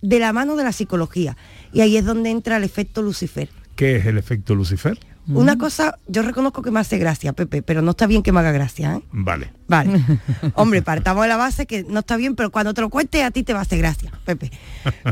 [0.00, 1.36] de la mano de la psicología.
[1.72, 3.48] Y ahí es donde entra el efecto Lucifer.
[3.78, 4.98] ¿Qué es el efecto Lucifer?
[5.28, 8.40] Una cosa, yo reconozco que me hace gracia, Pepe, pero no está bien que me
[8.40, 9.02] haga gracia, ¿eh?
[9.12, 9.52] Vale.
[9.68, 10.04] Vale.
[10.54, 13.30] Hombre, partamos de la base que no está bien, pero cuando te lo cuente a
[13.30, 14.50] ti te va a hacer gracia, Pepe.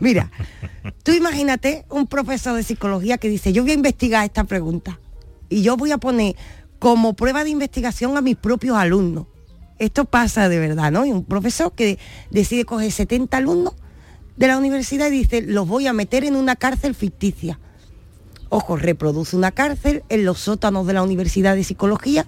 [0.00, 0.32] Mira,
[1.04, 4.98] tú imagínate un profesor de psicología que dice, yo voy a investigar esta pregunta
[5.48, 6.34] y yo voy a poner
[6.80, 9.28] como prueba de investigación a mis propios alumnos.
[9.78, 11.06] Esto pasa de verdad, ¿no?
[11.06, 12.00] Y un profesor que
[12.32, 13.74] decide coger 70 alumnos
[14.36, 17.60] de la universidad y dice, los voy a meter en una cárcel ficticia.
[18.48, 22.26] Ojo, reproduce una cárcel en los sótanos de la Universidad de Psicología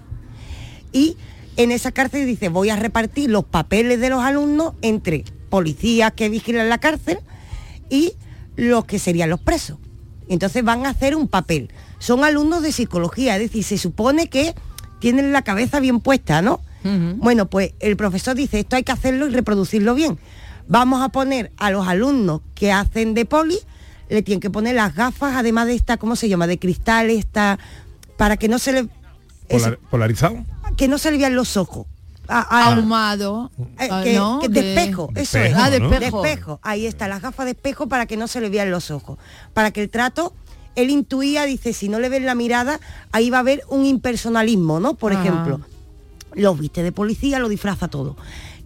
[0.91, 1.17] y
[1.57, 6.29] en esa cárcel dice, voy a repartir los papeles de los alumnos entre policías que
[6.29, 7.19] vigilan la cárcel
[7.89, 8.13] y
[8.55, 9.77] los que serían los presos.
[10.27, 11.71] Entonces van a hacer un papel.
[11.97, 14.53] Son alumnos de psicología, es decir, se supone que
[14.99, 16.61] tienen la cabeza bien puesta, ¿no?
[17.17, 20.17] Bueno, pues el profesor dice, esto hay que hacerlo y reproducirlo bien.
[20.69, 23.59] Vamos a poner a los alumnos que hacen de poli,
[24.09, 26.47] le tienen que poner las gafas, además de esta, ¿cómo se llama?
[26.47, 27.59] De cristal, esta,
[28.17, 28.89] para que no se le...
[29.49, 30.37] Polar- ¿Polarizado?
[30.77, 31.87] que no se le vean los ojos.
[32.27, 33.49] A- a- Ahumado.
[33.79, 34.39] eh, Ah, que- ¿no?
[34.39, 35.63] que de De- espejo, De eso espejo, es.
[35.65, 35.89] Ah, de ¿no?
[35.89, 36.59] de espejo.
[36.61, 39.17] Ahí está, las gafas de espejo para que no se le vean los ojos.
[39.53, 40.33] Para que el trato,
[40.75, 42.79] él intuía, dice, si no le ven la mirada,
[43.11, 44.93] ahí va a haber un impersonalismo, ¿no?
[44.93, 45.19] Por Ah.
[45.21, 45.61] ejemplo,
[46.35, 48.15] los viste de policía, lo disfraza todo.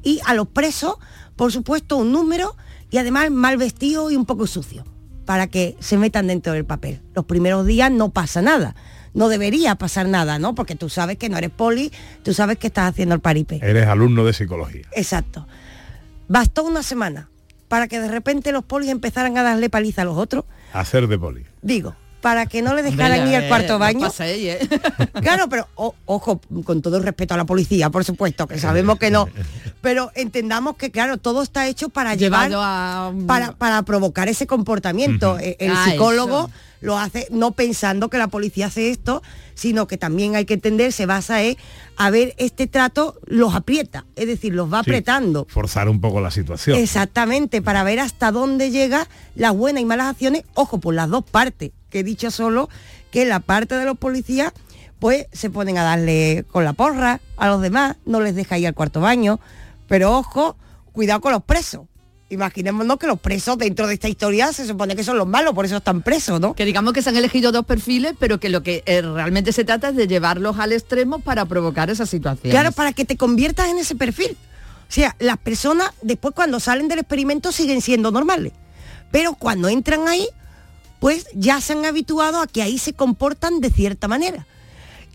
[0.03, 0.95] Y a los presos,
[1.37, 2.57] por supuesto, un número
[2.91, 4.83] y además mal vestido y un poco sucio,
[5.25, 7.01] para que se metan dentro del papel.
[7.15, 8.75] Los primeros días no pasa nada.
[9.13, 10.55] No debería pasar nada, ¿no?
[10.55, 11.91] Porque tú sabes que no eres poli,
[12.23, 13.59] tú sabes que estás haciendo el paripé.
[13.61, 14.87] Eres alumno de psicología.
[14.95, 15.47] Exacto.
[16.27, 17.29] Bastó una semana
[17.67, 20.45] para que de repente los polis empezaran a darle paliza a los otros.
[20.73, 21.45] Hacer de poli.
[21.61, 23.99] Digo, para que no le dejaran ir al cuarto no baño.
[23.99, 24.69] paséis, ¿eh?
[25.21, 28.97] Claro, pero o- ojo, con todo el respeto a la policía, por supuesto, que sabemos
[28.97, 29.27] que no.
[29.81, 33.13] Pero entendamos que, claro, todo está hecho para llevar, Llevado a...
[33.27, 35.37] para, para provocar ese comportamiento.
[35.37, 36.51] Eh, El Ah, psicólogo eso.
[36.79, 39.21] lo hace no pensando que la policía hace esto,
[39.53, 41.57] sino que también hay que entender, se basa en
[41.97, 45.45] a ver este trato los aprieta, es decir, los va Sí, apretando.
[45.49, 46.77] Forzar un poco la situación.
[46.79, 51.23] Exactamente, para ver hasta dónde llega las buenas y malas acciones, ojo, por las dos
[51.29, 52.69] partes, que he dicho solo
[53.11, 54.51] que la parte de los policías,
[54.97, 58.65] pues se ponen a darle con la porra a los demás, no les deja ir
[58.65, 59.39] al cuarto baño,
[59.87, 60.57] pero ojo,
[60.91, 61.81] cuidado con los presos.
[62.29, 65.65] Imaginémonos que los presos dentro de esta historia se supone que son los malos, por
[65.65, 66.55] eso están presos, ¿no?
[66.55, 69.63] Que digamos que se han elegido dos perfiles, pero que lo que eh, realmente se
[69.63, 72.49] trata es de llevarlos al extremo para provocar esa situación.
[72.49, 74.35] Claro, para que te conviertas en ese perfil.
[74.89, 78.53] O sea, las personas después cuando salen del experimento siguen siendo normales.
[79.11, 80.27] Pero cuando entran ahí,
[81.03, 84.47] pues ya se han habituado a que ahí se comportan de cierta manera.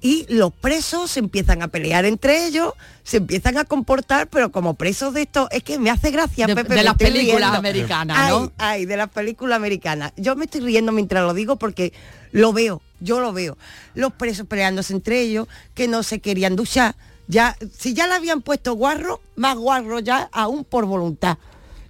[0.03, 2.75] Y los presos se empiezan a pelear entre ellos,
[3.05, 6.55] se empiezan a comportar, pero como presos de esto, es que me hace gracia, De-
[6.55, 7.57] Pepe, de las películas riendo.
[7.59, 10.13] americanas, ay, de las películas americanas.
[10.19, 11.95] Yo me estoy riendo mientras lo digo porque
[12.33, 13.57] lo veo, yo lo veo.
[13.95, 16.97] Los presos peleándose entre ellos, que no se querían duchar.
[17.29, 21.39] Ya, si ya le habían puesto guarro, más guarro ya aún por voluntad.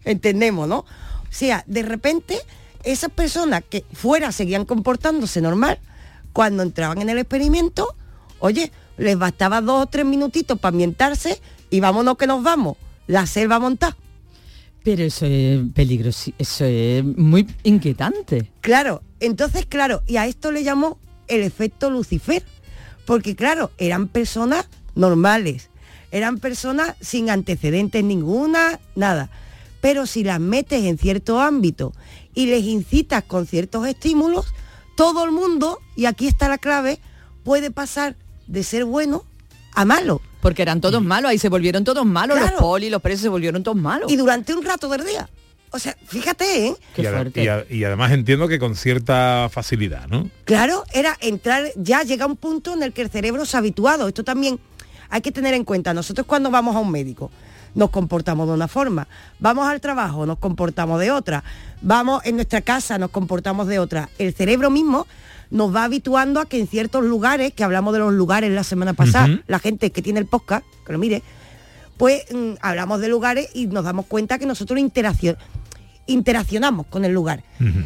[0.04, 0.78] Entendemos, ¿no?
[0.78, 0.86] O
[1.30, 2.38] sea, de repente,
[2.84, 5.78] esas personas que fuera seguían comportándose normal,
[6.32, 7.94] cuando entraban en el experimento,
[8.38, 12.76] oye, les bastaba dos o tres minutitos para ambientarse y vámonos que nos vamos.
[13.06, 13.96] La selva montada.
[14.84, 18.50] Pero eso es peligroso, eso es muy inquietante.
[18.60, 22.42] Claro, entonces, claro, y a esto le llamó el efecto Lucifer,
[23.04, 25.70] porque claro, eran personas normales,
[26.10, 29.30] eran personas sin antecedentes ninguna, nada.
[29.88, 31.94] Pero si las metes en cierto ámbito
[32.34, 34.44] y les incitas con ciertos estímulos,
[34.98, 37.00] todo el mundo, y aquí está la clave,
[37.42, 38.14] puede pasar
[38.46, 39.24] de ser bueno
[39.74, 40.20] a malo.
[40.42, 42.52] Porque eran todos malos, ahí se volvieron todos malos, Claro.
[42.52, 44.12] los polis, los presos se volvieron todos malos.
[44.12, 45.26] Y durante un rato del día.
[45.70, 46.74] O sea, fíjate, ¿eh?
[46.98, 50.28] Y, ade- y a- y además entiendo que con cierta facilidad, ¿no?
[50.44, 54.06] Claro, era entrar, ya llega un punto en el que el cerebro se ha habituado.
[54.06, 54.60] Esto también
[55.08, 55.94] hay que tener en cuenta.
[55.94, 57.30] Nosotros cuando vamos a un médico
[57.78, 59.06] nos comportamos de una forma,
[59.38, 61.44] vamos al trabajo, nos comportamos de otra,
[61.80, 64.08] vamos en nuestra casa, nos comportamos de otra.
[64.18, 65.06] El cerebro mismo
[65.50, 68.94] nos va habituando a que en ciertos lugares, que hablamos de los lugares la semana
[68.94, 71.22] pasada, la gente que tiene el podcast, que lo mire,
[71.96, 75.36] pues mm, hablamos de lugares y nos damos cuenta que nosotros interaccion-
[76.06, 77.44] interaccionamos con el lugar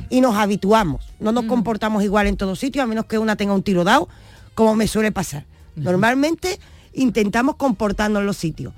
[0.09, 1.12] y nos habituamos.
[1.20, 4.09] No nos comportamos igual en todos sitios, a menos que una tenga un tiro dado,
[4.55, 5.45] como me suele pasar.
[5.76, 6.59] Normalmente
[6.95, 8.72] intentamos comportarnos en los sitios.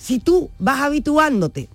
[0.00, 1.68] Si tú vas habituándote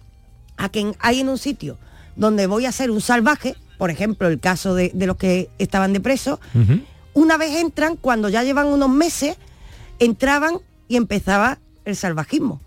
[0.58, 1.78] a que hay en un sitio
[2.16, 5.94] donde voy a ser un salvaje, por ejemplo, el caso de, de los que estaban
[5.94, 6.40] de presos,
[7.14, 9.38] una vez entran, cuando ya llevan unos meses,
[10.00, 10.56] entraban
[10.88, 12.62] y empezaba el salvajismo.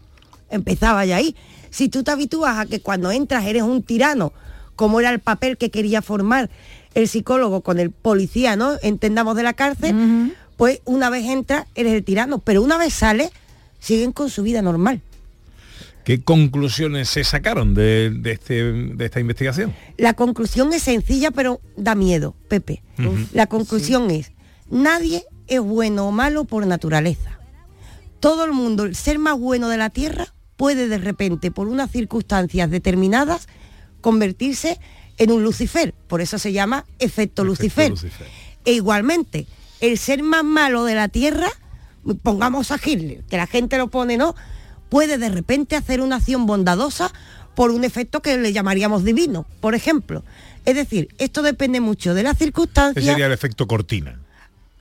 [0.48, 1.34] Empezaba ya ahí.
[1.70, 4.32] Si tú te habitúas a que cuando entras eres un tirano,
[4.76, 6.50] como era el papel que quería formar
[6.94, 8.74] el psicólogo con el policía, ¿no?
[8.80, 13.30] Entendamos de la cárcel, pues una vez entras eres el tirano, pero una vez sales,
[13.80, 15.02] siguen con su vida normal.
[16.08, 19.74] ¿Qué conclusiones se sacaron de, de este, de esta investigación?
[19.98, 22.82] La conclusión es sencilla, pero da miedo, Pepe.
[23.34, 24.32] La conclusión es,
[24.70, 27.38] nadie es bueno o malo por naturaleza.
[28.20, 31.90] Todo el mundo, el ser más bueno de la Tierra, puede de repente, por unas
[31.90, 33.46] circunstancias determinadas,
[34.00, 34.80] convertirse
[35.18, 35.92] en un Lucifer.
[36.06, 37.92] Por eso se llama efecto, Lucifer.
[38.64, 39.46] E igualmente,
[39.82, 41.50] el ser más malo de la Tierra,
[42.22, 44.34] pongamos a Hitler, que la gente lo pone, ¿no?
[44.88, 47.10] Puede de repente hacer una acción bondadosa
[47.54, 50.24] por un efecto que le llamaríamos divino, por ejemplo.
[50.64, 53.04] Es decir, esto depende mucho de las Ese circunstancias.
[53.04, 54.20] sería el efecto cortina.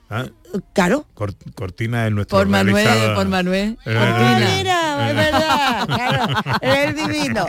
[0.09, 0.25] ¿Ah?
[0.73, 1.05] Claro.
[1.13, 3.77] Cor- cortina es nuestro Por Manuel, por Manuel.
[3.85, 7.45] Eh, Ah, eh, mira, es verdad, claro, es el divino.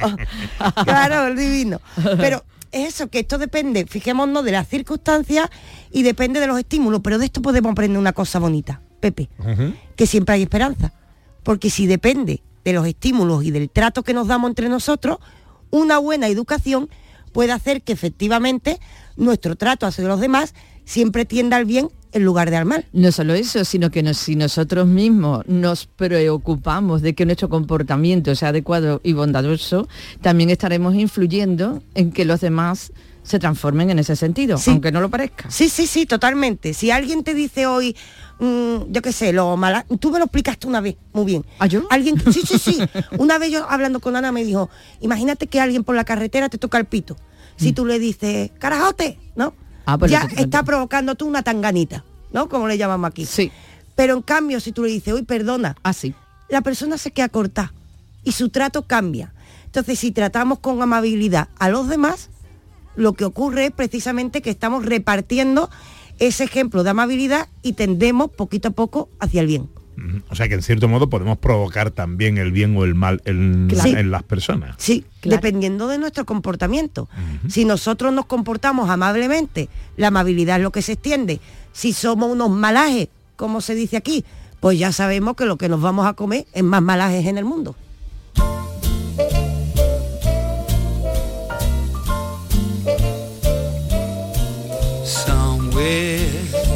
[0.85, 1.81] Claro, el divino.
[2.17, 5.49] Pero es eso, que esto depende, fijémonos de las circunstancias
[5.93, 9.29] y depende de los estímulos, pero de esto podemos aprender una cosa bonita, Pepe,
[9.95, 10.93] que siempre hay esperanza.
[11.45, 15.19] Porque si depende de los estímulos y del trato que nos damos entre nosotros,
[15.71, 16.89] una buena educación
[17.33, 18.79] puede hacer que efectivamente
[19.17, 20.55] nuestro trato hacia los demás
[20.85, 22.85] siempre tienda al bien en lugar de al mal.
[22.93, 28.49] No solo eso, sino que si nosotros mismos nos preocupamos de que nuestro comportamiento sea
[28.49, 29.89] adecuado y bondadoso,
[30.21, 32.93] también estaremos influyendo en que los demás
[33.29, 35.51] se transformen en ese sentido, aunque no lo parezca.
[35.51, 36.73] Sí, sí, sí, totalmente.
[36.75, 37.95] Si alguien te dice hoy,
[38.41, 41.45] mm, yo qué sé, lo mala, tú me lo explicaste una vez, muy bien.
[41.59, 41.83] ¿Ah, yo?
[41.91, 42.79] Alguien, sí, sí, sí.
[43.19, 44.71] Una vez yo hablando con Ana me dijo,
[45.01, 47.17] imagínate que alguien por la carretera te toca el pito.
[47.57, 49.51] Si tú le dices, carajote, ¿no?
[49.51, 49.55] Mm.
[49.87, 52.49] Ah, pues ya te- está provocando tú una tanganita, ¿no?
[52.49, 53.27] Como le llamamos aquí.
[53.27, 53.51] Sí.
[53.97, 56.15] Pero en cambio, si tú le dices, uy, perdona, así.
[56.49, 57.73] la persona se queda corta
[58.25, 59.33] y su trato cambia.
[59.67, 62.31] Entonces, si tratamos con amabilidad a los demás,
[62.99, 65.71] lo que ocurre es precisamente que estamos repartiendo
[66.19, 69.69] ese ejemplo de amabilidad y tendemos poquito a poco hacia el bien.
[70.31, 73.67] O sea que en cierto modo podemos provocar también el bien o el mal en,
[73.69, 73.99] Claro.
[73.99, 74.77] en las personas.
[74.79, 77.09] Sí, dependiendo de nuestro comportamiento.
[77.49, 81.41] Si nosotros nos comportamos amablemente, la amabilidad es lo que se extiende.
[81.73, 84.25] Si somos unos malajes, como se dice aquí,
[84.61, 87.45] pues ya sabemos que lo que nos vamos a comer es más malajes en el
[87.45, 87.75] mundo.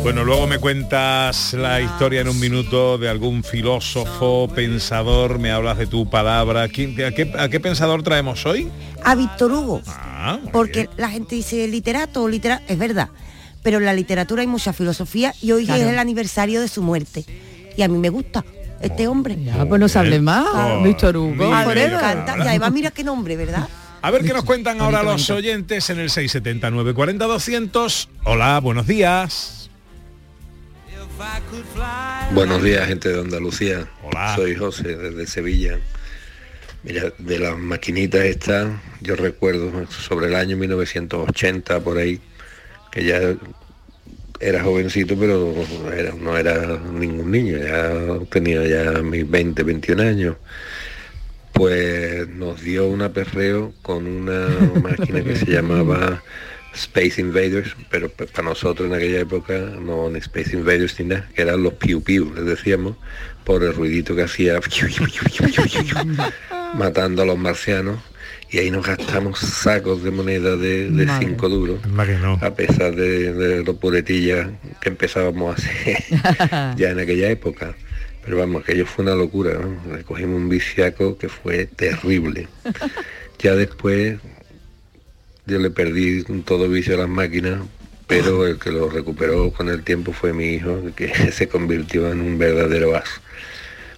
[0.02, 5.78] Bueno, luego me cuentas la historia en un minuto de algún filósofo, pensador, me hablas
[5.78, 6.68] de tu palabra.
[6.68, 8.68] ¿Quién- a, qué, a qué pensador traemos hoy?
[9.04, 9.80] A Víctor Hugo.
[9.86, 13.10] Ah, porque la gente dice literato o literato, es verdad,
[13.62, 15.82] pero en la literatura hay mucha filosofía y hoy Claro.
[15.82, 17.24] es el aniversario de su muerte.
[17.76, 18.44] Y a mí me gusta
[18.80, 19.36] este hombre.
[19.42, 21.44] Ya, pues no se hable más, Oh, Víctor Hugo.
[21.56, 22.34] Encanta.
[22.38, 23.68] Y además mira qué nombre, ¿verdad?
[24.02, 28.08] A ver qué nos cuentan ahora los oyentes en el 679 40 200.
[28.24, 29.61] Hola, buenos días.
[32.34, 33.86] Buenos días, gente de Andalucía.
[34.02, 34.34] Hola.
[34.36, 35.78] Soy José, desde Sevilla.
[36.82, 38.68] Mira, de las maquinitas estas,
[39.00, 42.20] yo recuerdo sobre el año 1980, por ahí,
[42.90, 43.20] que ya
[44.40, 45.54] era jovencito, pero
[45.96, 47.92] era- no era ningún niño, ya
[48.30, 50.36] tenía ya mis 20, 21 años.
[51.52, 54.48] Pues nos dio un aperreo con una
[54.82, 56.22] máquina que se llamaba
[56.74, 61.28] Space Invaders, pero pa- para nosotros en aquella época no ni Space Invaders ni nada,
[61.34, 62.96] que eran los piu piu, les decíamos,
[63.44, 64.60] por el ruidito que hacía
[66.74, 67.98] matando a los marcianos
[68.50, 71.80] y ahí nos gastamos sacos de moneda de, cinco duros,
[72.18, 72.38] no.
[72.42, 74.48] a pesar de, de lo puretillas
[74.80, 76.04] que empezábamos a hacer
[76.76, 77.74] ya en aquella época.
[78.24, 79.96] Pero vamos, aquello fue una locura, ¿no?
[79.96, 82.46] Le cogimos un viciaco que fue terrible.
[83.40, 84.18] Ya después
[85.46, 87.60] yo le perdí todo vicio a las máquinas,
[88.06, 92.20] pero el que lo recuperó con el tiempo fue mi hijo, que se convirtió en
[92.20, 93.20] un verdadero as.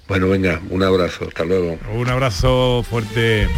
[0.07, 1.79] Bueno, venga, un abrazo, hasta luego.
[1.93, 3.49] Un abrazo fuerte.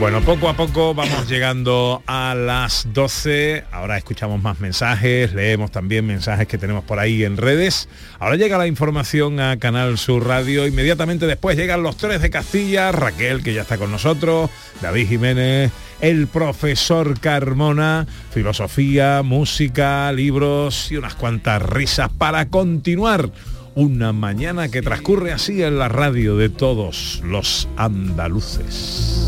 [0.00, 3.64] Bueno, poco a poco vamos llegando a las 12.
[3.70, 7.86] Ahora escuchamos más mensajes, leemos también mensajes que tenemos por ahí en redes.
[8.18, 10.66] Ahora llega la información a Canal Sur Radio.
[10.66, 14.48] Inmediatamente después llegan los tres de Castilla, Raquel, que ya está con nosotros,
[14.80, 15.70] David Jiménez,
[16.00, 23.30] el profesor Carmona, filosofía, música, libros y unas cuantas risas para continuar
[23.74, 29.20] una mañana que transcurre así en la radio de todos los andaluces.